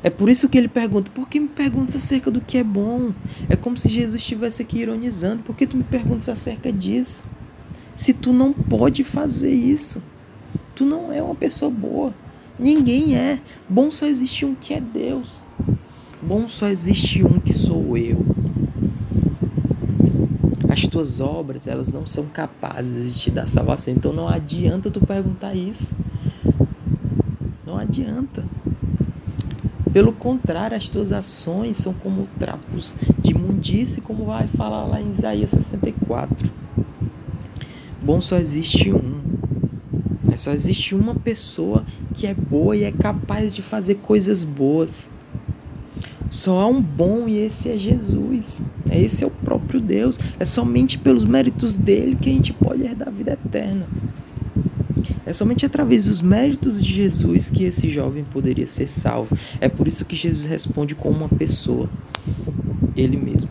É 0.00 0.08
por 0.08 0.28
isso 0.28 0.48
que 0.48 0.56
ele 0.56 0.68
pergunta: 0.68 1.10
por 1.12 1.28
que 1.28 1.40
me 1.40 1.48
perguntas 1.48 1.96
acerca 1.96 2.30
do 2.30 2.40
que 2.40 2.56
é 2.56 2.62
bom? 2.62 3.10
É 3.48 3.56
como 3.56 3.76
se 3.76 3.88
Jesus 3.88 4.22
estivesse 4.22 4.62
aqui 4.62 4.78
ironizando: 4.78 5.42
por 5.42 5.56
que 5.56 5.66
tu 5.66 5.76
me 5.76 5.82
perguntas 5.82 6.28
acerca 6.28 6.72
disso? 6.72 7.24
Se 7.96 8.12
tu 8.12 8.32
não 8.32 8.52
pode 8.52 9.02
fazer 9.02 9.50
isso, 9.50 10.00
tu 10.72 10.86
não 10.86 11.12
é 11.12 11.20
uma 11.20 11.34
pessoa 11.34 11.68
boa. 11.68 12.14
Ninguém 12.56 13.16
é. 13.16 13.40
Bom 13.68 13.90
só 13.90 14.06
existe 14.06 14.44
um 14.44 14.54
que 14.54 14.72
é 14.72 14.80
Deus. 14.80 15.48
Bom 16.22 16.46
só 16.46 16.68
existe 16.68 17.24
um 17.24 17.40
que 17.40 17.52
sou 17.52 17.98
eu. 17.98 18.31
As 20.92 20.94
tuas 20.94 21.20
obras, 21.22 21.66
elas 21.66 21.90
não 21.90 22.06
são 22.06 22.26
capazes 22.26 23.14
de 23.14 23.18
te 23.18 23.30
dar 23.30 23.48
salvação. 23.48 23.94
Então 23.94 24.12
não 24.12 24.28
adianta 24.28 24.90
tu 24.90 25.00
perguntar 25.00 25.54
isso. 25.54 25.96
Não 27.66 27.78
adianta. 27.78 28.44
Pelo 29.90 30.12
contrário, 30.12 30.76
as 30.76 30.90
tuas 30.90 31.10
ações 31.10 31.78
são 31.78 31.94
como 31.94 32.28
trapos 32.38 32.94
de 33.18 33.30
imundície, 33.30 34.02
como 34.02 34.26
vai 34.26 34.46
falar 34.46 34.84
lá 34.84 35.00
em 35.00 35.08
Isaías 35.08 35.52
64. 35.52 36.50
Bom 38.02 38.20
só 38.20 38.36
existe 38.36 38.92
um. 38.92 39.22
Só 40.36 40.50
existe 40.50 40.94
uma 40.94 41.14
pessoa 41.14 41.86
que 42.12 42.26
é 42.26 42.34
boa 42.34 42.76
e 42.76 42.84
é 42.84 42.92
capaz 42.92 43.54
de 43.54 43.62
fazer 43.62 43.94
coisas 43.94 44.44
boas. 44.44 45.08
Só 46.28 46.60
há 46.60 46.66
um 46.66 46.82
bom 46.82 47.26
e 47.26 47.38
esse 47.38 47.70
é 47.70 47.78
Jesus. 47.78 48.62
Esse 48.90 49.24
é 49.24 49.26
o 49.26 49.30
próprio 49.72 49.80
Deus. 49.80 50.20
É 50.38 50.44
somente 50.44 50.98
pelos 50.98 51.24
méritos 51.24 51.74
dele 51.74 52.16
que 52.20 52.28
a 52.28 52.32
gente 52.32 52.52
pode 52.52 52.82
herdar 52.82 53.08
a 53.08 53.10
vida 53.10 53.32
eterna. 53.32 53.86
É 55.24 55.32
somente 55.32 55.64
através 55.64 56.04
dos 56.04 56.20
méritos 56.20 56.82
de 56.82 56.92
Jesus 56.92 57.48
que 57.48 57.64
esse 57.64 57.88
jovem 57.88 58.24
poderia 58.24 58.66
ser 58.66 58.90
salvo. 58.90 59.36
É 59.60 59.68
por 59.68 59.88
isso 59.88 60.04
que 60.04 60.14
Jesus 60.14 60.44
responde 60.44 60.94
com 60.94 61.08
uma 61.08 61.28
pessoa, 61.28 61.88
ele 62.96 63.16
mesmo. 63.16 63.48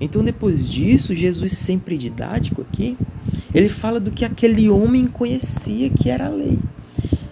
Então, 0.00 0.24
depois 0.24 0.68
disso, 0.68 1.14
Jesus, 1.14 1.52
sempre 1.52 1.96
didático 1.96 2.62
aqui, 2.62 2.96
ele 3.54 3.68
fala 3.68 4.00
do 4.00 4.10
que 4.10 4.24
aquele 4.24 4.68
homem 4.68 5.06
conhecia 5.06 5.90
que 5.90 6.08
era 6.08 6.26
a 6.26 6.30
lei. 6.30 6.58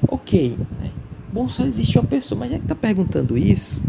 Ok, 0.07 0.57
né? 0.81 0.91
bom, 1.33 1.49
só 1.49 1.65
existe 1.65 1.99
uma 1.99 2.07
pessoa, 2.07 2.39
mas 2.39 2.51
já 2.51 2.59
que 2.59 2.65
está 2.65 2.75
perguntando 2.75 3.37
isso, 3.37 3.81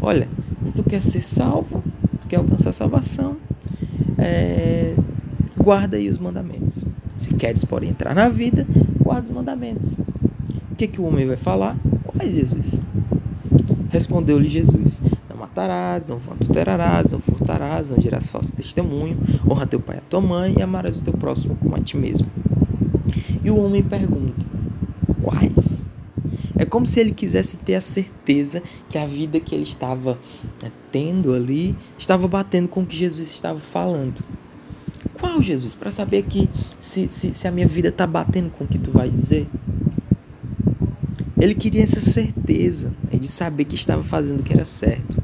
Olha, 0.00 0.28
se 0.64 0.74
tu 0.74 0.82
quer 0.84 1.00
ser 1.00 1.22
salvo, 1.22 1.82
tu 2.26 2.28
quer 2.28 2.36
alcançar 2.36 2.70
a 2.70 2.72
salvação, 2.72 3.36
é, 4.18 4.94
guarda 5.56 5.96
aí 5.96 6.08
os 6.08 6.18
mandamentos. 6.18 6.84
Se 7.16 7.32
queres, 7.34 7.64
porém, 7.64 7.90
entrar 7.90 8.14
na 8.14 8.28
vida, 8.28 8.66
guarda 9.00 9.24
os 9.24 9.30
mandamentos. 9.30 9.96
O 10.70 10.74
que, 10.76 10.86
que 10.88 11.00
o 11.00 11.04
homem 11.04 11.26
vai 11.26 11.36
falar? 11.36 11.76
Quais, 12.04 12.34
Jesus? 12.34 12.80
Respondeu-lhe 13.90 14.48
Jesus: 14.48 15.00
Não 15.30 15.36
matarás, 15.38 16.08
não 16.08 16.20
adulterarás, 16.30 17.12
não 17.12 17.20
furtarás, 17.20 17.90
não 17.90 17.98
dirás 17.98 18.28
falso 18.28 18.52
testemunho, 18.52 19.16
honra 19.48 19.66
teu 19.66 19.80
pai 19.80 19.96
e 19.96 19.98
a 19.98 20.02
tua 20.02 20.20
mãe 20.20 20.54
e 20.58 20.62
amarás 20.62 21.00
o 21.00 21.04
teu 21.04 21.14
próximo 21.14 21.56
como 21.56 21.76
a 21.76 21.80
ti 21.80 21.96
mesmo. 21.96 22.26
E 23.42 23.50
o 23.50 23.56
homem 23.56 23.82
pergunta: 23.82 24.44
Quais? 25.22 25.86
É 26.58 26.64
como 26.64 26.86
se 26.86 27.00
ele 27.00 27.12
quisesse 27.12 27.56
ter 27.58 27.76
a 27.76 27.80
certeza 27.80 28.62
que 28.88 28.98
a 28.98 29.06
vida 29.06 29.38
que 29.38 29.54
ele 29.54 29.64
estava 29.64 30.18
né, 30.96 31.06
tendo 31.06 31.34
ali 31.34 31.76
estava 31.98 32.26
batendo 32.26 32.68
com 32.68 32.80
o 32.80 32.86
que 32.86 32.96
Jesus 32.96 33.28
estava 33.28 33.58
falando. 33.58 34.24
Qual 35.20 35.42
Jesus? 35.42 35.74
Para 35.74 35.90
saber 35.90 36.22
que 36.22 36.48
se, 36.80 37.08
se, 37.10 37.34
se 37.34 37.46
a 37.48 37.50
minha 37.50 37.66
vida 37.66 37.88
está 37.88 38.06
batendo 38.06 38.50
com 38.50 38.64
o 38.64 38.66
que 38.66 38.78
tu 38.78 38.90
vai 38.90 39.10
dizer. 39.10 39.46
Ele 41.38 41.54
queria 41.54 41.82
essa 41.82 42.00
certeza 42.00 42.92
né, 43.12 43.18
de 43.18 43.28
saber 43.28 43.66
que 43.66 43.74
estava 43.74 44.02
fazendo 44.02 44.40
o 44.40 44.42
que 44.42 44.54
era 44.54 44.64
certo. 44.64 45.22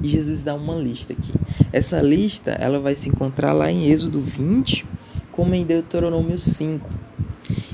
E 0.00 0.08
Jesus 0.08 0.44
dá 0.44 0.54
uma 0.54 0.76
lista 0.76 1.12
aqui. 1.12 1.32
Essa 1.72 2.00
lista 2.00 2.52
ela 2.52 2.78
vai 2.78 2.94
se 2.94 3.08
encontrar 3.08 3.52
lá 3.52 3.70
em 3.70 3.90
Êxodo 3.90 4.20
20, 4.20 4.86
como 5.32 5.54
em 5.54 5.64
Deuteronômio 5.64 6.38
5. 6.38 6.88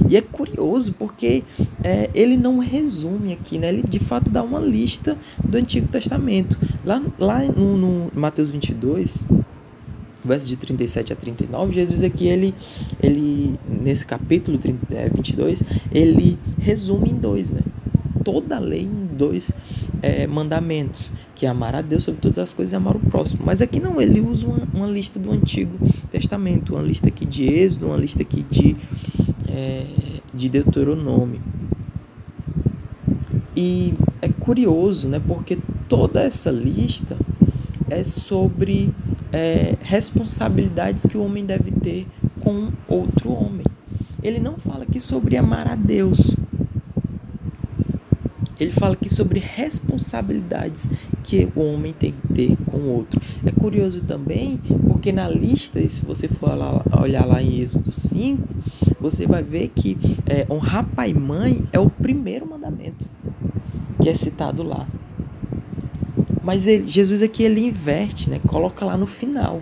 E 0.09 0.16
é 0.16 0.23
curioso 0.23 0.93
porque 0.93 1.43
é, 1.83 2.09
ele 2.14 2.37
não 2.37 2.59
resume 2.59 3.33
aqui, 3.33 3.59
né? 3.59 3.69
ele 3.69 3.83
de 3.83 3.99
fato 3.99 4.31
dá 4.31 4.43
uma 4.43 4.61
lista 4.61 5.16
do 5.43 5.59
Antigo 5.59 5.88
Testamento. 5.88 6.59
Lá, 6.87 7.02
lá 7.19 7.43
no, 7.43 7.76
no 7.76 8.12
Mateus 8.14 8.49
22, 8.49 9.25
versos 10.25 10.49
de 10.49 10.57
37 10.57 11.12
a 11.12 11.16
39, 11.16 11.73
Jesus 11.73 12.00
aqui, 12.05 12.28
ele, 12.28 12.55
ele 13.02 13.59
nesse 13.69 14.07
capítulo 14.07 14.57
30, 14.57 14.95
é, 14.95 15.09
22, 15.09 15.64
ele 15.90 16.38
resume 16.61 17.11
em 17.11 17.16
dois, 17.16 17.50
né? 17.50 17.61
Toda 18.25 18.57
a 18.57 18.61
lei 18.61 18.83
em 18.83 19.16
dois 19.16 19.52
é, 20.00 20.28
mandamentos, 20.28 21.11
que 21.35 21.45
é 21.45 21.49
amar 21.49 21.75
a 21.75 21.83
Deus 21.83 22.05
sobre 22.05 22.21
todas 22.21 22.38
as 22.38 22.55
coisas 22.55 22.73
e 22.73 22.76
amar 22.76 22.95
o 22.95 23.00
próximo. 23.00 23.43
Mas 23.45 23.61
aqui 23.61 23.81
não, 23.81 24.00
ele 24.00 24.21
usa 24.21 24.47
uma, 24.47 24.62
uma 24.73 24.87
lista 24.87 25.19
do 25.19 25.33
Antigo 25.33 25.76
Testamento, 26.09 26.75
uma 26.75 26.83
lista 26.83 27.09
aqui 27.09 27.26
de 27.26 27.49
Êxodo, 27.49 27.87
uma 27.87 27.97
lista 27.97 28.23
aqui 28.23 28.45
de 28.49 28.76
é, 29.49 29.87
de 30.33 30.49
Deuteronômio. 30.49 31.40
E 33.57 33.95
é 34.23 34.28
curioso, 34.28 35.09
né, 35.09 35.21
porque 35.26 35.59
toda 35.88 36.21
essa 36.21 36.50
lista 36.50 37.16
é 37.88 38.02
sobre 38.05 38.93
é, 39.33 39.76
responsabilidades 39.81 41.07
que 41.07 41.16
o 41.16 41.25
homem 41.25 41.45
deve 41.45 41.71
ter 41.71 42.07
com 42.40 42.71
outro 42.88 43.33
homem. 43.33 43.64
Ele 44.23 44.40
não 44.40 44.57
fala 44.57 44.83
aqui 44.83 45.00
sobre 45.00 45.37
amar 45.37 45.69
a 45.69 45.75
Deus. 45.75 46.35
Ele 48.59 48.73
fala 48.73 48.95
aqui 48.95 49.12
sobre 49.12 49.38
responsabilidades 49.38 50.88
que 51.23 51.49
o 51.55 51.61
homem 51.61 51.93
tem 51.93 52.12
que 52.12 52.33
ter 52.33 52.57
com 52.66 52.78
o 52.78 52.88
outro. 52.88 53.21
É 53.45 53.50
curioso 53.50 54.02
também, 54.02 54.59
porque 54.88 55.12
na 55.12 55.28
lista, 55.28 55.87
se 55.88 56.05
você 56.05 56.26
for 56.26 56.57
lá, 56.57 56.83
olhar 57.00 57.26
lá 57.26 57.43
em 57.43 57.61
Êxodo 57.61 57.93
5, 57.93 58.43
você 58.99 59.26
vai 59.26 59.43
ver 59.43 59.69
que 59.69 59.97
é, 60.25 60.47
honrar 60.50 60.87
pai 60.87 61.11
e 61.11 61.14
mãe 61.14 61.62
é 61.73 61.78
o 61.78 61.90
primeiro 61.90 62.49
mandamento 62.49 63.07
que 64.00 64.09
é 64.09 64.14
citado 64.14 64.62
lá. 64.62 64.87
Mas 66.47 66.69
ele, 66.69 66.87
Jesus 66.87 67.23
aqui 67.23 67.43
ele 67.43 67.61
inverte, 67.61 68.31
né? 68.31 68.41
Coloca 68.47 68.85
lá 68.85 68.97
no 68.97 69.05
final. 69.05 69.61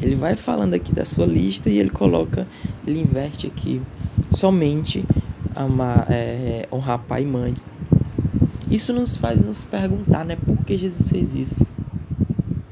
Ele 0.00 0.14
vai 0.14 0.36
falando 0.36 0.74
aqui 0.74 0.92
da 0.92 1.04
sua 1.04 1.26
lista 1.26 1.68
e 1.68 1.80
ele 1.80 1.90
coloca, 1.90 2.46
ele 2.86 3.00
inverte 3.00 3.48
aqui 3.48 3.82
somente 4.30 5.04
amar, 5.52 6.06
é, 6.08 6.68
honrar 6.72 7.00
pai 7.00 7.22
e 7.22 7.26
mãe. 7.26 7.54
Isso 8.70 8.92
nos 8.92 9.16
faz 9.16 9.42
nos 9.42 9.64
perguntar, 9.64 10.24
né? 10.24 10.36
Por 10.36 10.58
que 10.58 10.78
Jesus 10.78 11.08
fez 11.08 11.34
isso? 11.34 11.66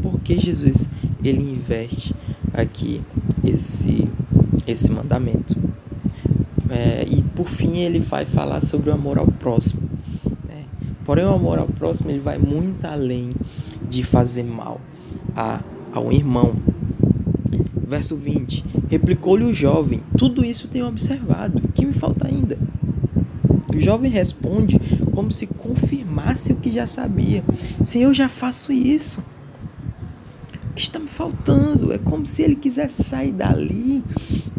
Por 0.01 0.21
que 0.21 0.39
Jesus 0.39 0.89
ele 1.25 1.43
inverte 1.43 2.15
aqui 2.55 3.03
esse 3.45 4.09
esse 4.65 4.93
mandamento. 4.93 5.57
É, 6.71 7.05
e 7.05 7.21
por 7.21 7.49
fim 7.49 7.79
ele 7.79 7.99
vai 7.99 8.25
falar 8.25 8.61
sobre 8.61 8.91
o 8.91 8.95
amor 8.95 9.19
ao 9.19 9.27
próximo. 9.27 9.88
Porém 11.09 11.25
o 11.25 11.33
amor 11.33 11.59
ao 11.59 11.67
próximo 11.67 12.11
ele 12.11 12.21
vai 12.21 12.37
muito 12.37 12.85
além 12.85 13.31
de 13.89 14.03
fazer 14.03 14.43
mal 14.43 14.79
a, 15.35 15.63
ao 15.91 16.13
irmão. 16.13 16.55
Verso 17.75 18.15
20: 18.15 18.63
Replicou-lhe 18.91 19.47
o 19.47 19.55
jovem: 19.55 20.03
Tudo 20.19 20.45
isso 20.45 20.69
tenho 20.69 20.87
observado, 20.87 21.63
que 21.75 21.87
me 21.87 21.95
falta 21.95 22.29
ainda? 22.29 22.59
O 23.75 23.81
jovem 23.81 24.11
responde 24.11 24.79
como 25.15 25.33
se 25.33 25.47
confirmasse 25.47 26.53
o 26.53 26.57
que 26.57 26.71
já 26.71 26.87
sabia: 26.87 27.43
eu 27.95 28.13
já 28.13 28.29
faço 28.29 28.71
isso. 28.71 29.21
O 30.71 30.75
que 30.75 30.83
está 30.83 30.99
me 30.99 31.09
faltando? 31.09 31.91
É 31.91 31.97
como 31.97 32.27
se 32.27 32.43
ele 32.43 32.55
quisesse 32.55 33.03
sair 33.03 33.33
dali 33.33 34.05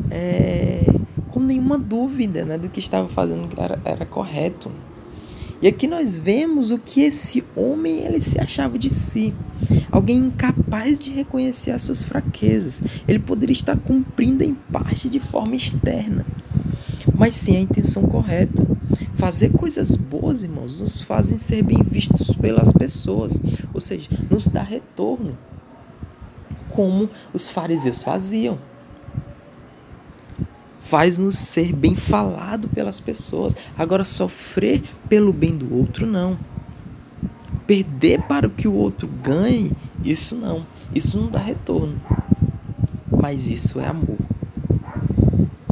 é, 0.10 0.84
com 1.28 1.42
nenhuma 1.42 1.78
dúvida 1.78 2.44
né, 2.44 2.58
do 2.58 2.70
que 2.70 2.80
estava 2.80 3.08
fazendo 3.08 3.50
era, 3.56 3.80
era 3.86 4.04
correto. 4.04 4.72
E 5.62 5.68
aqui 5.68 5.88
nós 5.88 6.18
vemos 6.18 6.72
o 6.72 6.78
que 6.78 7.02
esse 7.02 7.44
homem 7.56 8.00
ele 8.00 8.22
se 8.22 8.40
achava 8.40 8.80
de 8.80 8.90
si. 8.90 9.34
Alguém 9.92 10.18
incapaz 10.18 10.98
de 10.98 11.12
reconhecer 11.12 11.72
as 11.72 11.82
suas 11.82 12.02
fraquezas. 12.02 12.82
Ele 13.08 13.20
poderia 13.20 13.54
estar 13.54 13.78
cumprindo 13.78 14.44
em 14.44 14.54
parte 14.54 15.10
de 15.10 15.20
forma 15.20 15.56
externa, 15.56 16.26
mas 17.14 17.36
sim 17.36 17.58
a 17.58 17.62
intenção 17.62 18.04
correta. 18.04 18.66
Fazer 19.16 19.50
coisas 19.50 19.98
boas, 19.98 20.44
irmãos, 20.44 20.80
nos 20.80 21.02
fazem 21.02 21.38
ser 21.38 21.62
bem 21.62 21.84
vistos 21.84 22.34
pelas 22.36 22.72
pessoas, 22.72 23.40
ou 23.74 23.82
seja, 23.82 24.10
nos 24.30 24.48
dá 24.48 24.64
retorno, 24.64 25.38
como 26.70 27.10
os 27.34 27.50
fariseus 27.50 28.02
faziam 28.02 28.58
faz-nos 30.90 31.38
ser 31.38 31.72
bem 31.72 31.96
falado 31.96 32.68
pelas 32.68 33.00
pessoas. 33.00 33.56
Agora, 33.78 34.04
sofrer 34.04 34.82
pelo 35.08 35.32
bem 35.32 35.56
do 35.56 35.76
outro, 35.76 36.08
não. 36.08 36.38
Perder 37.68 38.24
para 38.24 38.50
que 38.50 38.68
o 38.68 38.74
outro 38.74 39.08
ganhe, 39.08 39.72
isso 40.04 40.36
não. 40.36 40.66
Isso 40.94 41.20
não 41.20 41.30
dá 41.30 41.40
retorno. 41.40 42.02
Mas 43.12 43.46
isso 43.46 43.80
é 43.80 43.86
amor. 43.86 44.18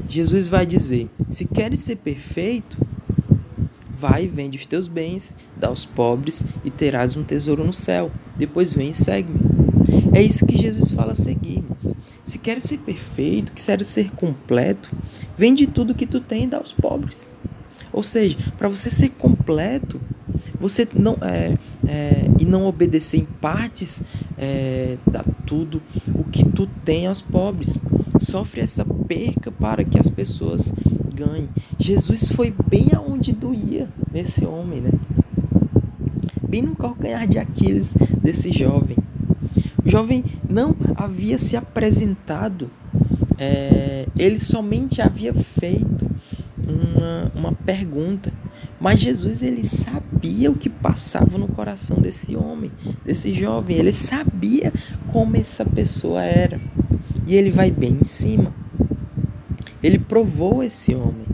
Jesus 0.08 0.48
vai 0.48 0.66
dizer: 0.68 1.10
se 1.32 1.46
queres 1.46 1.80
ser 1.80 1.96
perfeito, 1.96 2.78
vai, 4.00 4.28
vende 4.28 4.58
os 4.58 4.68
teus 4.68 4.88
bens, 4.88 5.36
dá 5.56 5.68
aos 5.70 5.84
pobres 5.84 6.46
e 6.64 6.70
terás 6.70 7.18
um 7.18 7.24
tesouro 7.24 7.66
no 7.66 7.74
céu. 7.74 8.12
Depois 8.36 8.72
vem 8.72 8.92
e 8.92 8.94
segue-me. 8.94 9.58
É 10.14 10.22
isso 10.22 10.46
que 10.46 10.58
Jesus 10.58 10.92
fala 10.92 11.14
seguir, 11.14 11.58
irmãos. 11.58 11.94
Se 12.26 12.38
queres 12.38 12.64
ser 12.64 12.80
perfeito, 12.80 13.54
queres 13.54 13.88
ser 13.88 14.12
completo, 14.12 14.90
vende 15.38 15.68
tudo 15.68 15.96
que 15.96 16.08
tu 16.08 16.20
tem 16.20 16.44
e 16.44 16.48
dá 16.48 16.58
aos 16.58 16.74
pobres. 16.74 17.30
Ou 17.94 18.04
seja, 18.04 18.38
para 18.58 18.68
você 18.68 18.90
ser 18.90 19.10
completo, 19.10 20.00
você 20.60 20.88
não 20.94 21.18
é, 21.22 21.58
é, 21.88 22.30
e 22.40 22.46
não 22.46 22.66
obedecer 22.66 23.18
em 23.18 23.26
partes, 23.26 24.04
é, 24.38 24.98
dá 25.10 25.24
tudo 25.46 25.82
o 26.14 26.24
que 26.24 26.44
tu 26.44 26.68
tem 26.84 27.08
aos 27.08 27.22
pobres. 27.22 27.80
Sofre 28.20 28.62
essa 28.62 28.84
perca 28.84 29.52
para 29.52 29.84
que 29.84 30.00
as 30.00 30.10
pessoas 30.10 30.74
ganhem. 31.16 31.50
Jesus 31.80 32.28
foi 32.32 32.54
bem 32.70 32.90
aonde 32.96 33.32
doía 33.32 33.88
nesse 34.12 34.46
homem, 34.46 34.82
né? 34.82 34.92
Bem 36.48 36.62
no 36.62 36.76
calcanhar 36.76 37.28
de 37.28 37.40
Aquiles 37.40 37.94
desse 38.22 38.52
jovem. 38.52 38.98
O 39.86 39.90
jovem 39.90 40.24
não 40.50 40.76
havia 40.96 41.38
se 41.38 41.56
apresentado, 41.56 42.70
é, 43.38 44.08
ele 44.18 44.40
somente 44.40 45.02
havia 45.02 45.34
feito 45.34 46.10
uma, 46.58 47.32
uma 47.36 47.52
pergunta. 47.52 48.32
Mas 48.80 49.00
Jesus 49.00 49.42
ele 49.42 49.64
sabia 49.64 50.52
o 50.52 50.56
que 50.56 50.70
passava 50.70 51.38
no 51.38 51.48
coração 51.48 51.98
desse 51.98 52.36
homem, 52.36 52.72
desse 53.04 53.34
jovem. 53.34 53.78
Ele 53.78 53.94
sabia 53.94 54.72
como 55.12 55.36
essa 55.38 55.66
pessoa 55.66 56.24
era. 56.24 56.60
E 57.26 57.36
ele 57.36 57.50
vai 57.50 57.72
bem 57.72 57.98
em 58.02 58.06
cima. 58.06 58.54
Ele 59.82 60.00
provou 60.00 60.64
esse 60.64 60.94
homem, 60.94 61.26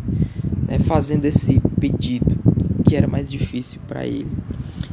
né, 0.67 0.79
fazendo 0.79 1.25
esse 1.25 1.59
pedido 1.79 2.37
que 2.85 2.95
era 2.95 3.07
mais 3.07 3.29
difícil 3.29 3.79
para 3.87 4.05
ele. 4.05 4.31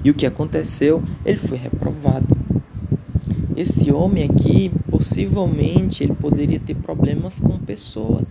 E 0.05 0.11
o 0.11 0.15
que 0.15 0.27
aconteceu? 0.27 1.03
Ele 1.25 1.39
foi 1.39 1.59
reprovado. 1.59 2.27
Esse 3.57 3.93
homem 3.93 4.25
aqui, 4.25 4.73
possivelmente, 5.01 6.05
ele 6.05 6.15
poderia 6.15 6.61
ter 6.61 6.75
problemas 6.75 7.41
com 7.41 7.59
pessoas 7.59 8.29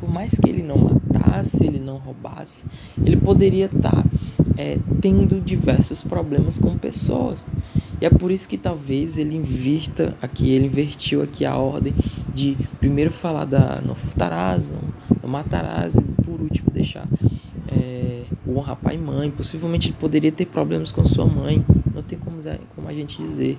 por 0.00 0.12
mais 0.12 0.38
que 0.38 0.48
ele 0.48 0.62
não 0.62 0.76
matasse, 0.76 1.64
ele 1.64 1.80
não 1.80 1.96
roubasse, 1.96 2.64
ele 3.04 3.16
poderia 3.16 3.66
estar 3.66 3.90
tá, 3.90 4.04
é, 4.56 4.78
tendo 5.00 5.40
diversos 5.40 6.02
problemas 6.02 6.58
com 6.58 6.78
pessoas. 6.78 7.44
E 8.00 8.06
é 8.06 8.10
por 8.10 8.30
isso 8.30 8.48
que 8.48 8.56
talvez 8.56 9.18
ele 9.18 9.34
invirta 9.34 10.16
aqui, 10.22 10.50
ele 10.50 10.66
invertiu 10.66 11.22
aqui 11.22 11.44
a 11.44 11.56
ordem 11.56 11.92
de 12.32 12.56
primeiro 12.78 13.10
falar 13.10 13.46
da 13.46 13.80
não 13.84 13.96
furtarás, 13.96 14.70
não, 14.70 14.80
não 15.22 15.28
matarás 15.28 15.96
e 15.96 16.02
por 16.22 16.40
último 16.40 16.70
deixar 16.70 17.08
é, 17.68 18.22
o 18.46 18.58
honrar 18.58 18.76
pai 18.76 18.94
e 18.94 18.98
mãe. 18.98 19.30
Possivelmente 19.30 19.88
ele 19.88 19.96
poderia 19.98 20.30
ter 20.30 20.46
problemas 20.46 20.92
com 20.92 21.04
sua 21.04 21.26
mãe, 21.26 21.64
não 21.92 22.02
tem 22.02 22.18
como, 22.18 22.38
como 22.74 22.88
a 22.88 22.92
gente 22.92 23.20
dizer. 23.20 23.58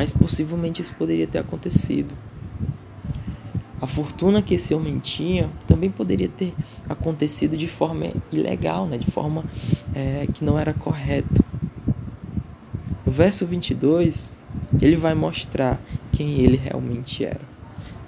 Mas 0.00 0.14
possivelmente 0.14 0.80
isso 0.80 0.94
poderia 0.94 1.26
ter 1.26 1.36
acontecido. 1.36 2.14
A 3.82 3.86
fortuna 3.86 4.40
que 4.40 4.54
esse 4.54 4.72
homem 4.72 4.98
tinha 4.98 5.50
também 5.66 5.90
poderia 5.90 6.26
ter 6.26 6.54
acontecido 6.88 7.54
de 7.54 7.68
forma 7.68 8.10
ilegal, 8.32 8.86
né? 8.86 8.96
de 8.96 9.10
forma 9.10 9.44
é, 9.94 10.26
que 10.32 10.42
não 10.42 10.58
era 10.58 10.72
correta. 10.72 11.44
No 13.04 13.12
verso 13.12 13.46
22, 13.46 14.32
ele 14.80 14.96
vai 14.96 15.14
mostrar 15.14 15.78
quem 16.12 16.40
ele 16.40 16.56
realmente 16.56 17.22
era. 17.22 17.49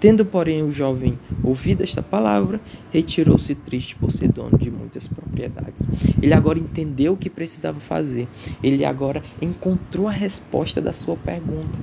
Tendo, 0.02 0.26
porém, 0.26 0.64
o 0.64 0.72
jovem 0.72 1.16
ouvido 1.44 1.84
esta 1.84 2.02
palavra, 2.02 2.60
retirou-se 2.90 3.54
triste 3.54 3.94
por 3.94 4.10
ser 4.10 4.32
dono 4.32 4.58
de 4.58 4.68
muitas 4.68 5.06
propriedades. 5.06 5.86
Ele 6.20 6.34
agora 6.34 6.58
entendeu 6.58 7.12
o 7.12 7.16
que 7.16 7.30
precisava 7.30 7.78
fazer. 7.78 8.26
Ele 8.64 8.84
agora 8.84 9.22
encontrou 9.40 10.08
a 10.08 10.10
resposta 10.10 10.80
da 10.80 10.92
sua 10.92 11.16
pergunta. 11.16 11.78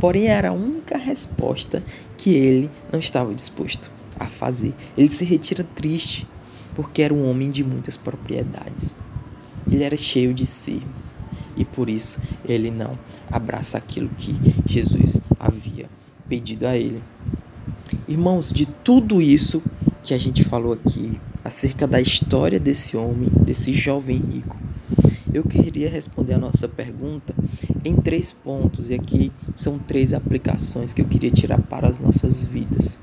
Porém, 0.00 0.28
era 0.28 0.48
a 0.48 0.52
única 0.54 0.96
resposta 0.96 1.84
que 2.16 2.30
ele 2.34 2.70
não 2.90 2.98
estava 2.98 3.34
disposto 3.34 3.92
a 4.18 4.24
fazer. 4.24 4.72
Ele 4.96 5.10
se 5.10 5.22
retira 5.22 5.66
triste, 5.76 6.26
porque 6.74 7.02
era 7.02 7.12
um 7.12 7.28
homem 7.28 7.50
de 7.50 7.62
muitas 7.62 7.98
propriedades. 7.98 8.96
Ele 9.70 9.84
era 9.84 9.98
cheio 9.98 10.32
de 10.32 10.46
si. 10.46 10.80
E 11.58 11.62
por 11.62 11.90
isso 11.90 12.18
ele 12.42 12.70
não 12.70 12.98
abraça 13.30 13.76
aquilo 13.76 14.08
que 14.16 14.34
Jesus 14.66 15.20
havia 15.38 15.94
pedido 16.28 16.66
a 16.66 16.76
ele. 16.76 17.02
Irmãos, 18.08 18.52
de 18.52 18.66
tudo 18.66 19.20
isso 19.20 19.62
que 20.02 20.14
a 20.14 20.18
gente 20.18 20.44
falou 20.44 20.72
aqui, 20.72 21.20
acerca 21.44 21.86
da 21.86 22.00
história 22.00 22.58
desse 22.58 22.96
homem, 22.96 23.28
desse 23.44 23.72
jovem 23.72 24.16
rico, 24.16 24.56
eu 25.32 25.42
queria 25.42 25.88
responder 25.88 26.34
a 26.34 26.38
nossa 26.38 26.68
pergunta 26.68 27.34
em 27.84 27.94
três 27.94 28.32
pontos, 28.32 28.90
e 28.90 28.94
aqui 28.94 29.30
são 29.54 29.78
três 29.78 30.14
aplicações 30.14 30.94
que 30.94 31.02
eu 31.02 31.06
queria 31.06 31.30
tirar 31.30 31.60
para 31.60 31.88
as 31.88 32.00
nossas 32.00 32.42
vidas. 32.42 32.98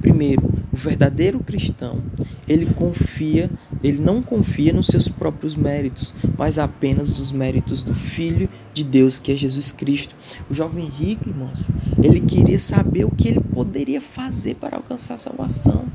Primeiro, 0.00 0.52
o 0.72 0.76
verdadeiro 0.76 1.40
cristão, 1.40 2.02
ele 2.46 2.66
confia, 2.66 3.50
ele 3.82 4.00
não 4.00 4.22
confia 4.22 4.72
nos 4.72 4.86
seus 4.86 5.08
próprios 5.08 5.54
méritos, 5.54 6.14
mas 6.38 6.58
apenas 6.58 7.18
nos 7.18 7.32
méritos 7.32 7.82
do 7.82 7.94
Filho 7.94 8.48
de 8.72 8.84
Deus, 8.84 9.18
que 9.18 9.32
é 9.32 9.36
Jesus 9.36 9.72
Cristo. 9.72 10.14
O 10.48 10.54
jovem 10.54 10.86
rico, 10.86 11.28
irmãos, 11.28 11.66
ele 12.02 12.20
queria 12.20 12.58
saber 12.58 13.04
o 13.04 13.10
que 13.10 13.28
ele 13.28 13.40
poderia 13.40 14.00
fazer 14.00 14.54
para 14.54 14.76
alcançar 14.76 15.14
a 15.14 15.18
salvação. 15.18 15.86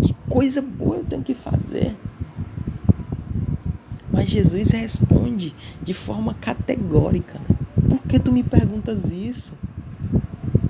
Que 0.00 0.14
coisa 0.28 0.62
boa 0.62 0.96
eu 0.96 1.04
tenho 1.04 1.22
que 1.22 1.34
fazer? 1.34 1.96
Mas 4.12 4.28
Jesus 4.28 4.70
responde 4.70 5.54
de 5.82 5.92
forma 5.92 6.34
categórica. 6.34 7.38
Né? 7.48 7.56
Por 7.88 7.98
que 8.02 8.18
tu 8.18 8.32
me 8.32 8.42
perguntas 8.42 9.10
isso? 9.10 9.54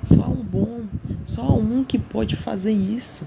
Só 0.03 0.23
há 0.23 0.29
um 0.29 0.43
bom, 0.43 0.81
só 1.23 1.43
há 1.43 1.53
um 1.53 1.83
que 1.83 1.99
pode 1.99 2.35
fazer 2.35 2.71
isso. 2.71 3.25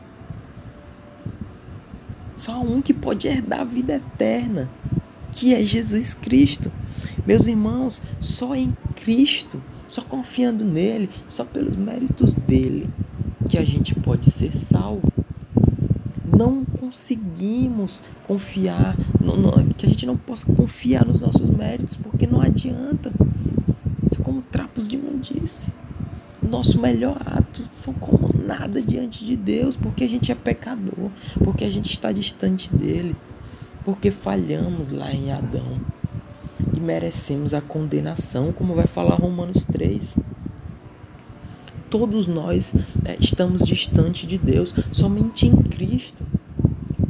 Só 2.43 2.55
há 2.55 2.59
um 2.59 2.83
que 2.83 2.93
pode 2.93 3.29
herdar 3.29 3.61
a 3.61 3.65
vida 3.65 3.95
eterna, 3.95 4.69
que 5.31 5.55
é 5.55 5.63
Jesus 5.63 6.13
Cristo. 6.13 6.73
Meus 7.25 7.47
irmãos, 7.47 8.03
só 8.19 8.53
em 8.57 8.77
Cristo, 8.97 9.63
só 9.87 10.03
confiando 10.03 10.65
nele, 10.65 11.09
só 11.29 11.45
pelos 11.45 11.77
méritos 11.77 12.35
dele, 12.35 12.91
que 13.49 13.57
a 13.57 13.65
gente 13.65 13.95
pode 13.95 14.29
ser 14.29 14.57
salvo 14.57 15.13
não 16.37 16.65
conseguimos 16.65 18.03
confiar, 18.27 18.97
que 19.77 19.87
a 19.87 19.89
gente 19.89 20.05
não 20.07 20.17
possa 20.17 20.51
confiar 20.53 21.07
nos 21.07 21.21
nossos 21.21 21.49
méritos, 21.49 21.95
porque 21.95 22.27
não 22.27 22.41
adianta. 22.41 23.13
São 24.09 24.25
como 24.25 24.43
trapos 24.43 24.89
de 24.89 24.97
imundície. 24.97 25.73
Nosso 26.53 26.79
melhor 26.79 27.17
ato 27.25 27.63
são 27.73 27.95
como 27.95 28.29
nada 28.37 28.83
diante 28.83 29.25
de 29.25 29.35
Deus, 29.35 29.75
porque 29.75 30.05
a 30.05 30.09
gente 30.09 30.31
é 30.31 30.35
pecador, 30.35 31.11
porque 31.43 31.65
a 31.65 31.71
gente 31.71 31.91
está 31.91 32.13
distante 32.13 32.69
dele, 32.71 33.17
porque 33.87 34.11
falhamos 34.11 34.91
lá 34.91 35.11
em 35.11 35.33
Adão 35.33 35.81
e 36.77 36.79
merecemos 36.79 37.55
a 37.55 37.63
condenação, 37.63 38.53
como 38.53 38.75
vai 38.75 38.87
falar 38.87 39.15
Romanos 39.15 39.65
3 39.65 40.15
todos 41.89 42.27
nós 42.27 42.75
é, 43.05 43.19
estamos 43.21 43.67
distante 43.67 44.27
de 44.27 44.39
Deus. 44.39 44.75
Somente 44.91 45.47
em 45.47 45.55
Cristo, 45.55 46.25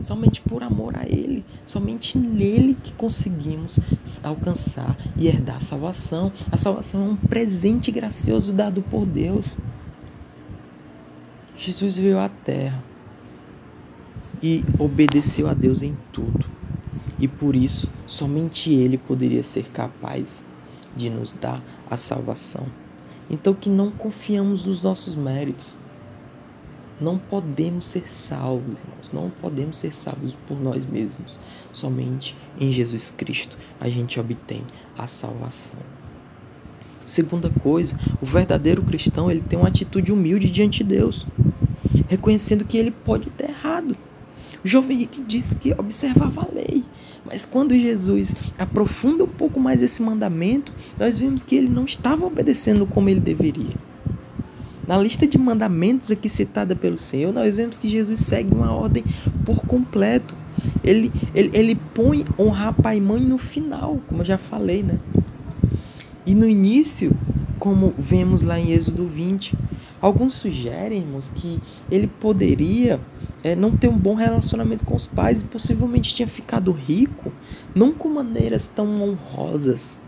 somente 0.02 0.40
por 0.42 0.62
amor 0.62 0.96
a 0.96 1.06
Ele, 1.06 1.44
somente 1.64 2.18
nele 2.18 2.76
que 2.82 2.92
conseguimos 2.92 3.78
alcançar 4.22 4.96
e 5.16 5.26
herdar 5.26 5.56
a 5.56 5.60
salvação. 5.60 6.32
A 6.50 6.56
salvação 6.56 7.02
é 7.02 7.04
um 7.10 7.16
presente 7.16 7.90
gracioso 7.90 8.52
dado 8.52 8.82
por 8.82 9.06
Deus. 9.06 9.46
Jesus 11.56 11.96
veio 11.96 12.18
à 12.18 12.28
terra 12.28 12.82
e 14.42 14.64
obedeceu 14.78 15.48
a 15.48 15.54
Deus 15.54 15.82
em 15.82 15.96
tudo. 16.12 16.44
E 17.18 17.28
por 17.28 17.54
isso, 17.54 17.88
somente 18.04 18.72
Ele 18.72 18.98
poderia 18.98 19.44
ser 19.44 19.70
capaz 19.70 20.44
de 20.96 21.08
nos 21.08 21.34
dar 21.34 21.62
a 21.88 21.96
salvação. 21.96 22.66
Então, 23.30 23.54
que 23.54 23.70
não 23.70 23.92
confiamos 23.92 24.66
nos 24.66 24.82
nossos 24.82 25.14
méritos. 25.14 25.76
Não 27.00 27.18
podemos 27.18 27.86
ser 27.86 28.10
salvos, 28.10 28.78
irmãos. 28.78 29.12
Não 29.12 29.30
podemos 29.30 29.76
ser 29.76 29.92
salvos 29.92 30.36
por 30.46 30.60
nós 30.60 30.86
mesmos. 30.86 31.38
Somente 31.72 32.36
em 32.60 32.70
Jesus 32.70 33.10
Cristo 33.10 33.56
a 33.80 33.88
gente 33.88 34.20
obtém 34.20 34.62
a 34.96 35.06
salvação. 35.06 35.80
Segunda 37.04 37.50
coisa, 37.50 37.98
o 38.20 38.26
verdadeiro 38.26 38.82
cristão 38.82 39.30
ele 39.30 39.40
tem 39.40 39.58
uma 39.58 39.68
atitude 39.68 40.12
humilde 40.12 40.48
diante 40.48 40.84
de 40.84 40.94
Deus, 40.94 41.26
reconhecendo 42.08 42.64
que 42.64 42.78
ele 42.78 42.92
pode 42.92 43.28
ter 43.30 43.50
errado. 43.50 43.96
O 44.64 44.68
jovem 44.68 44.98
rico 44.98 45.24
disse 45.26 45.56
que 45.56 45.72
observava 45.72 46.42
a 46.42 46.54
lei, 46.54 46.84
mas 47.26 47.44
quando 47.44 47.74
Jesus 47.74 48.34
aprofunda 48.56 49.24
um 49.24 49.28
pouco 49.28 49.58
mais 49.58 49.82
esse 49.82 50.00
mandamento, 50.00 50.72
nós 50.96 51.18
vemos 51.18 51.42
que 51.42 51.56
ele 51.56 51.68
não 51.68 51.84
estava 51.84 52.24
obedecendo 52.24 52.86
como 52.86 53.08
ele 53.08 53.18
deveria. 53.18 53.74
Na 54.92 54.98
lista 54.98 55.26
de 55.26 55.38
mandamentos 55.38 56.10
aqui 56.10 56.28
citada 56.28 56.76
pelo 56.76 56.98
Senhor, 56.98 57.32
nós 57.32 57.56
vemos 57.56 57.78
que 57.78 57.88
Jesus 57.88 58.20
segue 58.20 58.54
uma 58.54 58.74
ordem 58.74 59.02
por 59.42 59.62
completo. 59.62 60.36
Ele, 60.84 61.10
ele, 61.34 61.50
ele 61.54 61.74
põe 61.94 62.26
honrar 62.38 62.74
pai 62.74 62.98
e 62.98 63.00
mãe 63.00 63.22
no 63.22 63.38
final, 63.38 63.98
como 64.06 64.20
eu 64.20 64.26
já 64.26 64.36
falei, 64.36 64.82
né? 64.82 64.98
E 66.26 66.34
no 66.34 66.46
início, 66.46 67.16
como 67.58 67.94
vemos 67.96 68.42
lá 68.42 68.60
em 68.60 68.72
Êxodo 68.72 69.06
20, 69.06 69.56
alguns 69.98 70.34
sugerem, 70.34 70.98
irmãos, 70.98 71.32
que 71.34 71.58
ele 71.90 72.06
poderia 72.06 73.00
é, 73.42 73.56
não 73.56 73.74
ter 73.74 73.88
um 73.88 73.96
bom 73.96 74.14
relacionamento 74.14 74.84
com 74.84 74.94
os 74.94 75.06
pais 75.06 75.40
e 75.40 75.44
possivelmente 75.44 76.14
tinha 76.14 76.28
ficado 76.28 76.70
rico, 76.70 77.32
não 77.74 77.94
com 77.94 78.10
maneiras 78.10 78.68
tão 78.68 79.02
honrosas. 79.02 79.98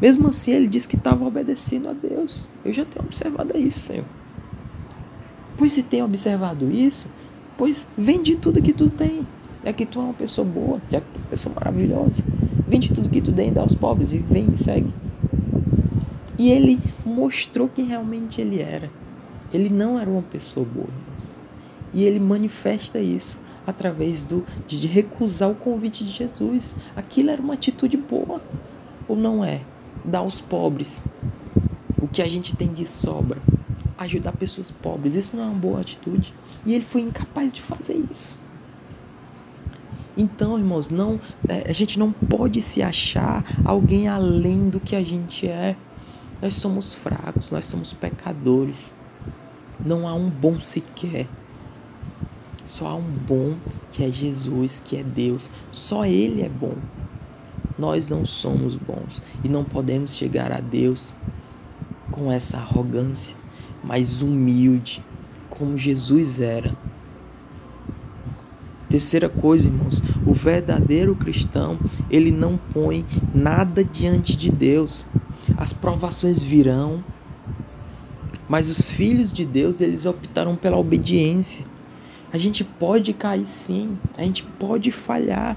Mesmo 0.00 0.28
assim, 0.28 0.52
ele 0.52 0.68
disse 0.68 0.86
que 0.86 0.96
estava 0.96 1.24
obedecendo 1.24 1.88
a 1.88 1.92
Deus. 1.92 2.48
Eu 2.64 2.72
já 2.72 2.84
tenho 2.84 3.04
observado 3.04 3.56
isso, 3.58 3.80
Senhor. 3.80 4.04
Pois 5.56 5.72
se 5.72 5.82
tem 5.82 6.02
observado 6.02 6.70
isso, 6.70 7.10
pois 7.56 7.86
vende 7.96 8.36
tudo 8.36 8.62
que 8.62 8.72
tu 8.72 8.88
tem. 8.88 9.26
É 9.64 9.72
que 9.72 9.84
tu 9.84 9.98
é 9.98 10.02
uma 10.04 10.14
pessoa 10.14 10.46
boa, 10.46 10.80
já 10.90 11.00
que 11.00 11.06
tu 11.06 11.16
é 11.16 11.18
uma 11.18 11.26
pessoa 11.28 11.54
maravilhosa. 11.54 12.22
Vende 12.66 12.92
tudo 12.92 13.08
que 13.08 13.20
tu 13.20 13.32
tem, 13.32 13.52
dá 13.52 13.62
aos 13.62 13.74
pobres 13.74 14.12
e 14.12 14.18
vem 14.18 14.44
me 14.44 14.56
segue. 14.56 14.92
E 16.38 16.50
ele 16.50 16.78
mostrou 17.04 17.68
quem 17.68 17.86
realmente 17.86 18.40
ele 18.40 18.60
era. 18.60 18.88
Ele 19.52 19.68
não 19.68 19.98
era 19.98 20.08
uma 20.08 20.22
pessoa 20.22 20.64
boa. 20.64 20.88
E 21.92 22.04
ele 22.04 22.20
manifesta 22.20 23.00
isso 23.00 23.40
através 23.66 24.24
do, 24.24 24.46
de 24.66 24.86
recusar 24.86 25.50
o 25.50 25.54
convite 25.54 26.04
de 26.04 26.10
Jesus. 26.10 26.76
Aquilo 26.94 27.30
era 27.30 27.42
uma 27.42 27.54
atitude 27.54 27.96
boa, 27.96 28.40
ou 29.08 29.16
não 29.16 29.44
é? 29.44 29.62
Dar 30.08 30.20
aos 30.20 30.40
pobres 30.40 31.04
o 32.00 32.06
que 32.08 32.22
a 32.22 32.28
gente 32.28 32.56
tem 32.56 32.72
de 32.72 32.86
sobra. 32.86 33.40
Ajudar 33.98 34.32
pessoas 34.32 34.70
pobres. 34.70 35.14
Isso 35.14 35.36
não 35.36 35.44
é 35.44 35.46
uma 35.46 35.54
boa 35.54 35.80
atitude. 35.80 36.32
E 36.64 36.72
ele 36.72 36.84
foi 36.84 37.02
incapaz 37.02 37.52
de 37.52 37.60
fazer 37.60 38.02
isso. 38.10 38.38
Então, 40.16 40.58
irmãos, 40.58 40.90
não, 40.90 41.20
é, 41.48 41.70
a 41.70 41.72
gente 41.72 41.98
não 41.98 42.10
pode 42.10 42.60
se 42.60 42.82
achar 42.82 43.44
alguém 43.64 44.08
além 44.08 44.68
do 44.68 44.80
que 44.80 44.96
a 44.96 45.04
gente 45.04 45.46
é. 45.46 45.76
Nós 46.40 46.54
somos 46.54 46.92
fracos, 46.92 47.52
nós 47.52 47.66
somos 47.66 47.92
pecadores. 47.92 48.94
Não 49.84 50.08
há 50.08 50.14
um 50.14 50.28
bom 50.28 50.60
sequer. 50.60 51.26
Só 52.64 52.88
há 52.88 52.94
um 52.94 53.10
bom 53.10 53.56
que 53.90 54.04
é 54.04 54.10
Jesus, 54.10 54.82
que 54.84 54.96
é 54.96 55.02
Deus. 55.02 55.50
Só 55.70 56.04
Ele 56.04 56.42
é 56.42 56.48
bom. 56.48 56.74
Nós 57.78 58.08
não 58.08 58.26
somos 58.26 58.74
bons 58.76 59.22
e 59.44 59.48
não 59.48 59.62
podemos 59.62 60.14
chegar 60.14 60.50
a 60.50 60.60
Deus 60.60 61.14
com 62.10 62.32
essa 62.32 62.56
arrogância, 62.56 63.36
mas 63.84 64.20
humilde, 64.20 65.04
como 65.48 65.78
Jesus 65.78 66.40
era. 66.40 66.76
Terceira 68.90 69.28
coisa, 69.28 69.68
irmãos, 69.68 70.02
o 70.26 70.32
verdadeiro 70.32 71.14
cristão, 71.14 71.78
ele 72.10 72.30
não 72.30 72.58
põe 72.72 73.04
nada 73.34 73.84
diante 73.84 74.34
de 74.34 74.50
Deus. 74.50 75.04
As 75.56 75.72
provações 75.72 76.42
virão, 76.42 77.04
mas 78.48 78.70
os 78.70 78.90
filhos 78.90 79.32
de 79.32 79.44
Deus, 79.44 79.80
eles 79.80 80.06
optaram 80.06 80.56
pela 80.56 80.78
obediência. 80.78 81.64
A 82.32 82.38
gente 82.38 82.64
pode 82.64 83.12
cair 83.12 83.44
sim, 83.44 83.98
a 84.16 84.22
gente 84.22 84.42
pode 84.42 84.90
falhar, 84.90 85.56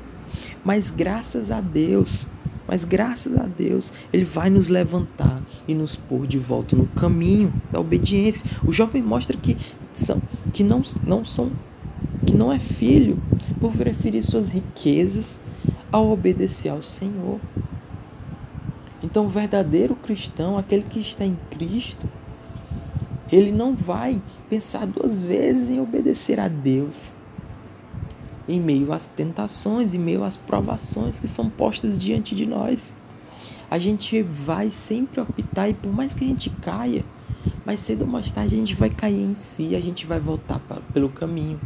mas 0.64 0.92
graças 0.92 1.52
a 1.52 1.62
Deus, 1.62 2.28
mas 2.68 2.86
graças 2.86 3.36
a 3.38 3.44
Deus, 3.44 3.92
Ele 4.14 4.24
vai 4.24 4.50
nos 4.50 4.70
levantar 4.70 5.42
e 5.68 5.74
nos 5.74 5.96
pôr 5.96 6.26
de 6.26 6.38
volta 6.38 6.76
no 6.76 6.88
caminho 6.88 7.54
da 7.72 7.80
obediência. 7.80 8.50
O 8.66 8.72
jovem 8.72 9.02
mostra 9.02 9.38
que 9.38 9.58
são, 9.94 10.22
que 10.54 10.64
não, 10.64 10.82
não 11.04 11.26
são, 11.26 11.52
que 12.26 12.36
não 12.36 12.52
é 12.52 12.60
filho 12.60 13.22
por 13.60 13.74
preferir 13.74 14.24
suas 14.24 14.50
riquezas 14.50 15.40
ao 15.92 16.10
obedecer 16.10 16.70
ao 16.70 16.82
Senhor. 16.82 17.40
Então, 19.04 19.26
o 19.26 19.30
verdadeiro 19.30 19.96
cristão, 19.96 20.58
aquele 20.58 20.84
que 20.84 21.00
está 21.00 21.26
em 21.26 21.38
Cristo, 21.50 22.08
ele 23.32 23.52
não 23.52 23.76
vai 23.76 24.22
pensar 24.50 24.86
duas 24.86 25.22
vezes 25.22 25.70
em 25.70 25.80
obedecer 25.80 26.40
a 26.40 26.48
Deus 26.48 27.12
em 28.52 28.60
meio 28.60 28.92
às 28.92 29.08
tentações, 29.08 29.94
em 29.94 30.00
meio 30.00 30.24
às 30.24 30.36
provações 30.36 31.20
que 31.20 31.28
são 31.28 31.50
postas 31.50 32.00
diante 32.00 32.36
de 32.36 32.46
nós. 32.46 32.96
A 33.70 33.78
gente 33.78 34.22
vai 34.22 34.70
sempre 34.70 35.22
optar, 35.22 35.70
e 35.70 35.74
por 35.74 35.94
mais 35.94 36.14
que 36.14 36.26
a 36.26 36.28
gente 36.28 36.50
caia, 36.50 37.06
mais 37.66 37.80
cedo 37.80 38.02
ou 38.02 38.08
mais 38.08 38.30
tarde 38.30 38.56
a 38.56 38.58
gente 38.58 38.76
vai 38.76 38.90
cair 38.90 39.22
em 39.22 39.34
si, 39.34 39.76
a 39.76 39.80
gente 39.80 40.06
vai 40.06 40.20
voltar 40.20 40.60
pra, 40.60 40.78
pelo 40.94 41.10
caminho. 41.10 41.60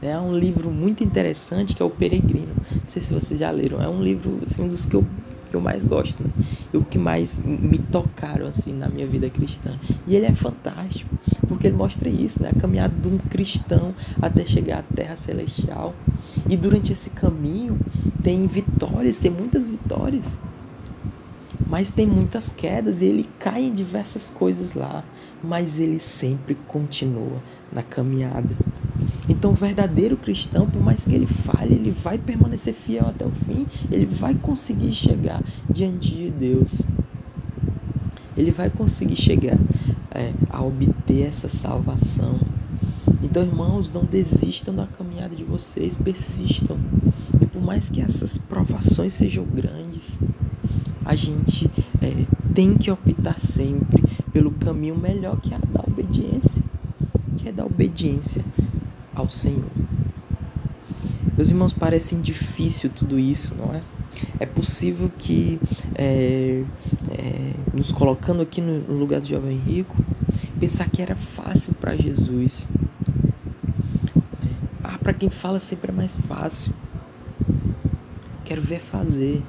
É 0.00 0.16
um 0.16 0.32
livro 0.32 0.70
muito 0.70 1.02
interessante 1.02 1.74
que 1.74 1.82
é 1.82 1.84
O 1.84 1.90
Peregrino. 1.90 2.54
Não 2.70 2.82
sei 2.86 3.02
se 3.02 3.12
vocês 3.12 3.40
já 3.40 3.50
leram. 3.50 3.82
É 3.82 3.88
um 3.88 4.00
livro, 4.00 4.38
assim, 4.46 4.62
um 4.62 4.68
dos 4.68 4.86
que 4.86 4.94
eu 4.94 5.04
que 5.48 5.56
eu 5.56 5.60
mais 5.60 5.84
gosto, 5.84 6.22
né? 6.22 6.30
E 6.72 6.76
o 6.76 6.84
que 6.84 6.98
mais 6.98 7.38
me 7.38 7.78
tocaram 7.78 8.46
assim 8.46 8.72
na 8.72 8.88
minha 8.88 9.06
vida 9.06 9.28
cristã. 9.30 9.78
E 10.06 10.14
ele 10.14 10.26
é 10.26 10.34
fantástico, 10.34 11.10
porque 11.46 11.66
ele 11.66 11.76
mostra 11.76 12.08
isso, 12.08 12.42
né? 12.42 12.50
A 12.54 12.60
caminhada 12.60 12.94
de 12.94 13.08
um 13.08 13.18
cristão 13.18 13.94
até 14.20 14.44
chegar 14.44 14.80
à 14.80 14.82
terra 14.82 15.16
celestial. 15.16 15.94
E 16.48 16.56
durante 16.56 16.92
esse 16.92 17.10
caminho 17.10 17.78
tem 18.22 18.46
vitórias, 18.46 19.18
tem 19.18 19.30
muitas 19.30 19.66
vitórias. 19.66 20.38
Mas 21.68 21.90
tem 21.90 22.06
muitas 22.06 22.50
quedas 22.50 23.02
e 23.02 23.06
ele 23.06 23.28
cai 23.38 23.64
em 23.64 23.74
diversas 23.74 24.30
coisas 24.30 24.72
lá, 24.72 25.04
mas 25.42 25.78
ele 25.78 25.98
sempre 25.98 26.56
continua 26.66 27.42
na 27.70 27.82
caminhada. 27.82 28.56
Então, 29.28 29.50
o 29.50 29.54
verdadeiro 29.54 30.16
cristão, 30.16 30.68
por 30.68 30.82
mais 30.82 31.04
que 31.04 31.14
ele 31.14 31.26
falhe, 31.26 31.74
ele 31.74 31.90
vai 31.90 32.16
permanecer 32.16 32.72
fiel 32.72 33.06
até 33.08 33.26
o 33.26 33.30
fim, 33.30 33.66
ele 33.90 34.06
vai 34.06 34.34
conseguir 34.34 34.94
chegar 34.94 35.42
diante 35.68 36.14
de 36.14 36.30
Deus. 36.30 36.80
Ele 38.36 38.50
vai 38.50 38.70
conseguir 38.70 39.16
chegar 39.16 39.58
é, 40.12 40.32
a 40.48 40.62
obter 40.62 41.26
essa 41.26 41.48
salvação. 41.48 42.40
Então, 43.22 43.42
irmãos, 43.42 43.92
não 43.92 44.04
desistam 44.04 44.74
da 44.74 44.86
caminhada 44.86 45.36
de 45.36 45.44
vocês, 45.44 45.96
persistam. 45.96 46.78
E 47.40 47.44
por 47.44 47.60
mais 47.60 47.90
que 47.90 48.00
essas 48.00 48.38
provações 48.38 49.12
sejam 49.12 49.44
grandes, 49.44 50.18
a 51.04 51.14
gente 51.14 51.70
é, 52.00 52.24
tem 52.54 52.74
que 52.74 52.90
optar 52.90 53.38
sempre 53.38 54.02
pelo 54.32 54.50
caminho 54.52 54.96
melhor 54.96 55.38
que 55.40 55.52
é 55.52 55.56
a 55.56 55.60
da 55.60 55.84
obediência, 55.86 56.62
que 57.36 57.48
é 57.48 57.52
da 57.52 57.66
obediência 57.66 58.44
ao 59.18 59.28
Senhor. 59.28 59.70
Meus 61.36 61.50
irmãos, 61.50 61.72
parece 61.72 62.14
difícil 62.16 62.90
tudo 62.90 63.18
isso, 63.18 63.54
não 63.54 63.74
é? 63.74 63.82
É 64.40 64.46
possível 64.46 65.10
que, 65.18 65.60
é, 65.94 66.64
é, 67.10 67.52
nos 67.72 67.92
colocando 67.92 68.42
aqui 68.42 68.60
no 68.60 68.94
lugar 68.94 69.20
do 69.20 69.28
jovem 69.28 69.56
rico, 69.56 69.96
pensar 70.58 70.88
que 70.88 71.00
era 71.00 71.14
fácil 71.14 71.74
para 71.74 71.96
Jesus. 71.96 72.66
É, 74.42 74.48
ah, 74.84 74.98
para 74.98 75.12
quem 75.12 75.30
fala 75.30 75.60
sempre 75.60 75.90
é 75.90 75.94
mais 75.94 76.16
fácil. 76.16 76.72
Quero 78.44 78.62
ver 78.62 78.80
fazer. 78.80 79.42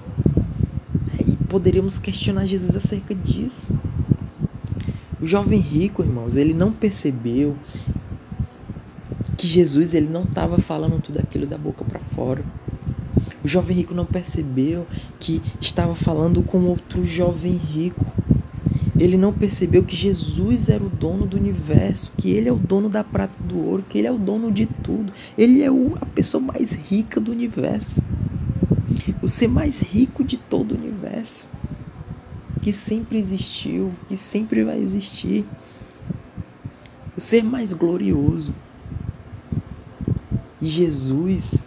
É, 1.17 1.23
e 1.23 1.36
poderíamos 1.47 1.97
questionar 1.97 2.45
Jesus 2.45 2.75
acerca 2.75 3.15
disso. 3.15 3.71
O 5.21 5.27
jovem 5.27 5.60
rico, 5.60 6.01
irmãos, 6.01 6.36
ele 6.36 6.53
não 6.53 6.71
percebeu 6.71 7.55
que 9.39 9.47
Jesus 9.47 9.93
ele 9.93 10.10
não 10.10 10.23
estava 10.23 10.58
falando 10.58 11.02
tudo 11.02 11.17
aquilo 11.17 11.47
da 11.47 11.58
boca 11.58 11.86
para 11.86 12.02
fora. 12.13 12.43
O 13.41 13.47
jovem 13.47 13.78
rico 13.78 13.93
não 13.93 14.06
percebeu 14.06 14.86
que 15.17 15.41
estava 15.62 15.95
falando 15.95 16.43
com 16.43 16.60
outro 16.65 17.06
jovem 17.06 17.54
rico. 17.54 18.06
Ele 18.99 19.17
não 19.17 19.32
percebeu 19.32 19.82
que 19.82 19.95
Jesus 19.95 20.67
era 20.67 20.84
o 20.84 20.89
dono 20.89 21.25
do 21.25 21.38
universo, 21.38 22.12
que 22.17 22.32
ele 22.32 22.49
é 22.49 22.52
o 22.52 22.58
dono 22.58 22.89
da 22.89 23.02
prata 23.02 23.34
e 23.39 23.47
do 23.47 23.65
ouro, 23.65 23.86
que 23.88 23.97
ele 23.97 24.08
é 24.08 24.12
o 24.12 24.17
dono 24.17 24.52
de 24.52 24.65
tudo. 24.65 25.13
Ele 25.38 25.63
é 25.63 25.69
a 26.02 26.06
pessoa 26.08 26.43
mais 26.43 26.73
rica 26.73 27.17
do 27.17 27.32
universo. 27.32 28.04
O 29.21 29.28
ser 29.30 29.47
mais 29.47 29.80
rico 29.80 30.21
de 30.21 30.36
todo 30.36 30.73
o 30.73 30.78
universo. 30.78 31.47
Que 32.62 32.73
sempre 32.73 33.17
existiu, 33.17 33.93
que 34.10 34.17
sempre 34.17 34.65
vai 34.65 34.80
existir. 34.80 35.45
O 37.15 37.21
ser 37.21 37.41
mais 37.41 37.71
glorioso. 37.71 38.54
E 40.62 40.67
Jesus, 40.67 41.63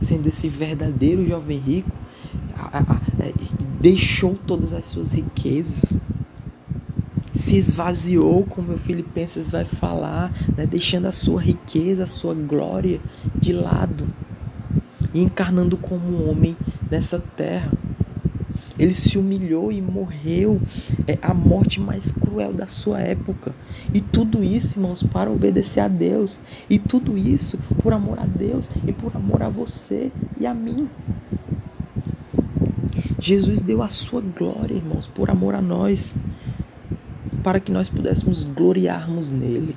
sendo 0.00 0.28
esse 0.28 0.48
verdadeiro 0.48 1.26
jovem 1.26 1.58
rico, 1.58 1.90
é, 3.20 3.32
deixou 3.80 4.36
todas 4.46 4.72
as 4.72 4.86
suas 4.86 5.12
riquezas, 5.12 5.98
se 7.34 7.56
esvaziou, 7.56 8.44
como 8.44 8.74
o 8.74 8.78
Filipenses 8.78 9.50
vai 9.50 9.64
falar, 9.64 10.32
né, 10.56 10.66
deixando 10.66 11.06
a 11.06 11.12
sua 11.12 11.40
riqueza, 11.40 12.04
a 12.04 12.06
sua 12.06 12.34
glória 12.34 13.00
de 13.34 13.52
lado 13.52 14.06
e 15.14 15.22
encarnando 15.22 15.76
como 15.76 16.08
um 16.08 16.30
homem 16.30 16.56
nessa 16.90 17.18
terra. 17.18 17.70
Ele 18.78 18.94
se 18.94 19.18
humilhou 19.18 19.72
e 19.72 19.82
morreu 19.82 20.60
é, 21.06 21.18
a 21.20 21.34
morte 21.34 21.80
mais 21.80 22.12
cruel 22.12 22.52
da 22.52 22.66
sua 22.66 23.00
época. 23.00 23.54
E 23.92 24.00
tudo 24.00 24.44
isso, 24.44 24.78
irmãos, 24.78 25.02
para 25.02 25.30
obedecer 25.30 25.80
a 25.80 25.88
Deus. 25.88 26.38
E 26.70 26.78
tudo 26.78 27.18
isso 27.18 27.58
por 27.82 27.92
amor 27.92 28.18
a 28.20 28.26
Deus 28.26 28.70
e 28.86 28.92
por 28.92 29.16
amor 29.16 29.42
a 29.42 29.48
você 29.48 30.12
e 30.40 30.46
a 30.46 30.54
mim. 30.54 30.88
Jesus 33.20 33.60
deu 33.60 33.82
a 33.82 33.88
sua 33.88 34.20
glória, 34.20 34.74
irmãos, 34.74 35.06
por 35.06 35.28
amor 35.28 35.54
a 35.54 35.60
nós, 35.60 36.14
para 37.42 37.58
que 37.58 37.72
nós 37.72 37.88
pudéssemos 37.88 38.44
gloriarmos 38.44 39.30
nele. 39.32 39.76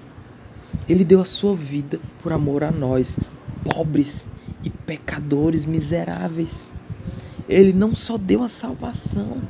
Ele 0.88 1.04
deu 1.04 1.20
a 1.20 1.26
sua 1.26 1.56
vida 1.56 2.00
por 2.22 2.32
amor 2.32 2.64
a 2.64 2.72
nós, 2.72 3.20
pobres 3.64 4.28
e 4.64 4.70
pecadores 4.70 5.66
miseráveis. 5.66 6.70
Ele 7.52 7.74
não 7.74 7.94
só 7.94 8.18
deu 8.18 8.44
a 8.44 8.48
salvação, 8.48 9.42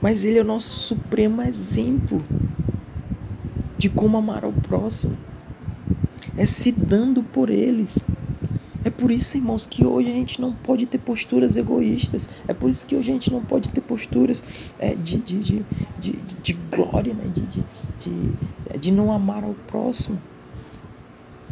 mas 0.00 0.24
ele 0.24 0.38
é 0.38 0.40
o 0.40 0.44
nosso 0.44 0.78
supremo 0.78 1.42
exemplo 1.42 2.24
de 3.76 3.90
como 3.90 4.16
amar 4.16 4.42
ao 4.42 4.52
próximo. 4.52 5.14
É 6.34 6.46
se 6.46 6.72
dando 6.72 7.22
por 7.22 7.50
eles. 7.50 7.98
É 8.82 8.88
por 8.88 9.10
isso, 9.10 9.36
irmãos, 9.36 9.66
que 9.66 9.84
hoje 9.84 10.10
a 10.10 10.14
gente 10.14 10.40
não 10.40 10.54
pode 10.54 10.86
ter 10.86 10.96
posturas 10.96 11.54
egoístas. 11.54 12.30
É 12.48 12.54
por 12.54 12.70
isso 12.70 12.86
que 12.86 12.96
hoje 12.96 13.10
a 13.10 13.12
gente 13.12 13.30
não 13.30 13.44
pode 13.44 13.68
ter 13.68 13.82
posturas 13.82 14.42
é, 14.78 14.94
de, 14.94 15.18
de, 15.18 15.38
de, 15.38 15.64
de, 16.00 16.12
de 16.42 16.52
glória, 16.74 17.12
né? 17.12 17.24
de, 17.26 17.42
de, 17.42 17.64
de, 18.00 18.78
de 18.78 18.90
não 18.90 19.12
amar 19.12 19.44
ao 19.44 19.52
próximo. 19.66 20.18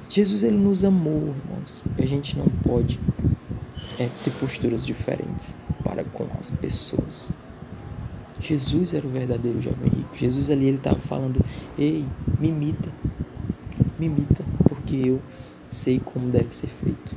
Jesus 0.08 0.42
ele 0.42 0.56
nos 0.56 0.84
amou, 0.84 1.34
irmãos. 1.36 1.82
E 1.98 2.02
a 2.02 2.06
gente 2.06 2.38
não 2.38 2.46
pode 2.64 2.98
é, 4.00 4.08
ter 4.24 4.30
posturas 4.40 4.86
diferentes 4.86 5.54
para 5.84 6.02
com 6.02 6.26
as 6.38 6.48
pessoas. 6.50 7.28
Jesus 8.40 8.94
era 8.94 9.06
o 9.06 9.10
verdadeiro 9.10 9.60
jovem 9.60 9.90
rico. 9.90 10.16
Jesus 10.16 10.48
ali 10.48 10.66
ele 10.66 10.78
estava 10.78 10.98
falando: 10.98 11.44
Ei, 11.78 12.06
me 12.38 12.48
imita, 12.48 12.88
me 13.98 14.06
imita, 14.06 14.42
porque 14.66 14.96
eu 14.96 15.20
sei 15.68 16.00
como 16.00 16.30
deve 16.30 16.52
ser 16.52 16.68
feito. 16.82 17.14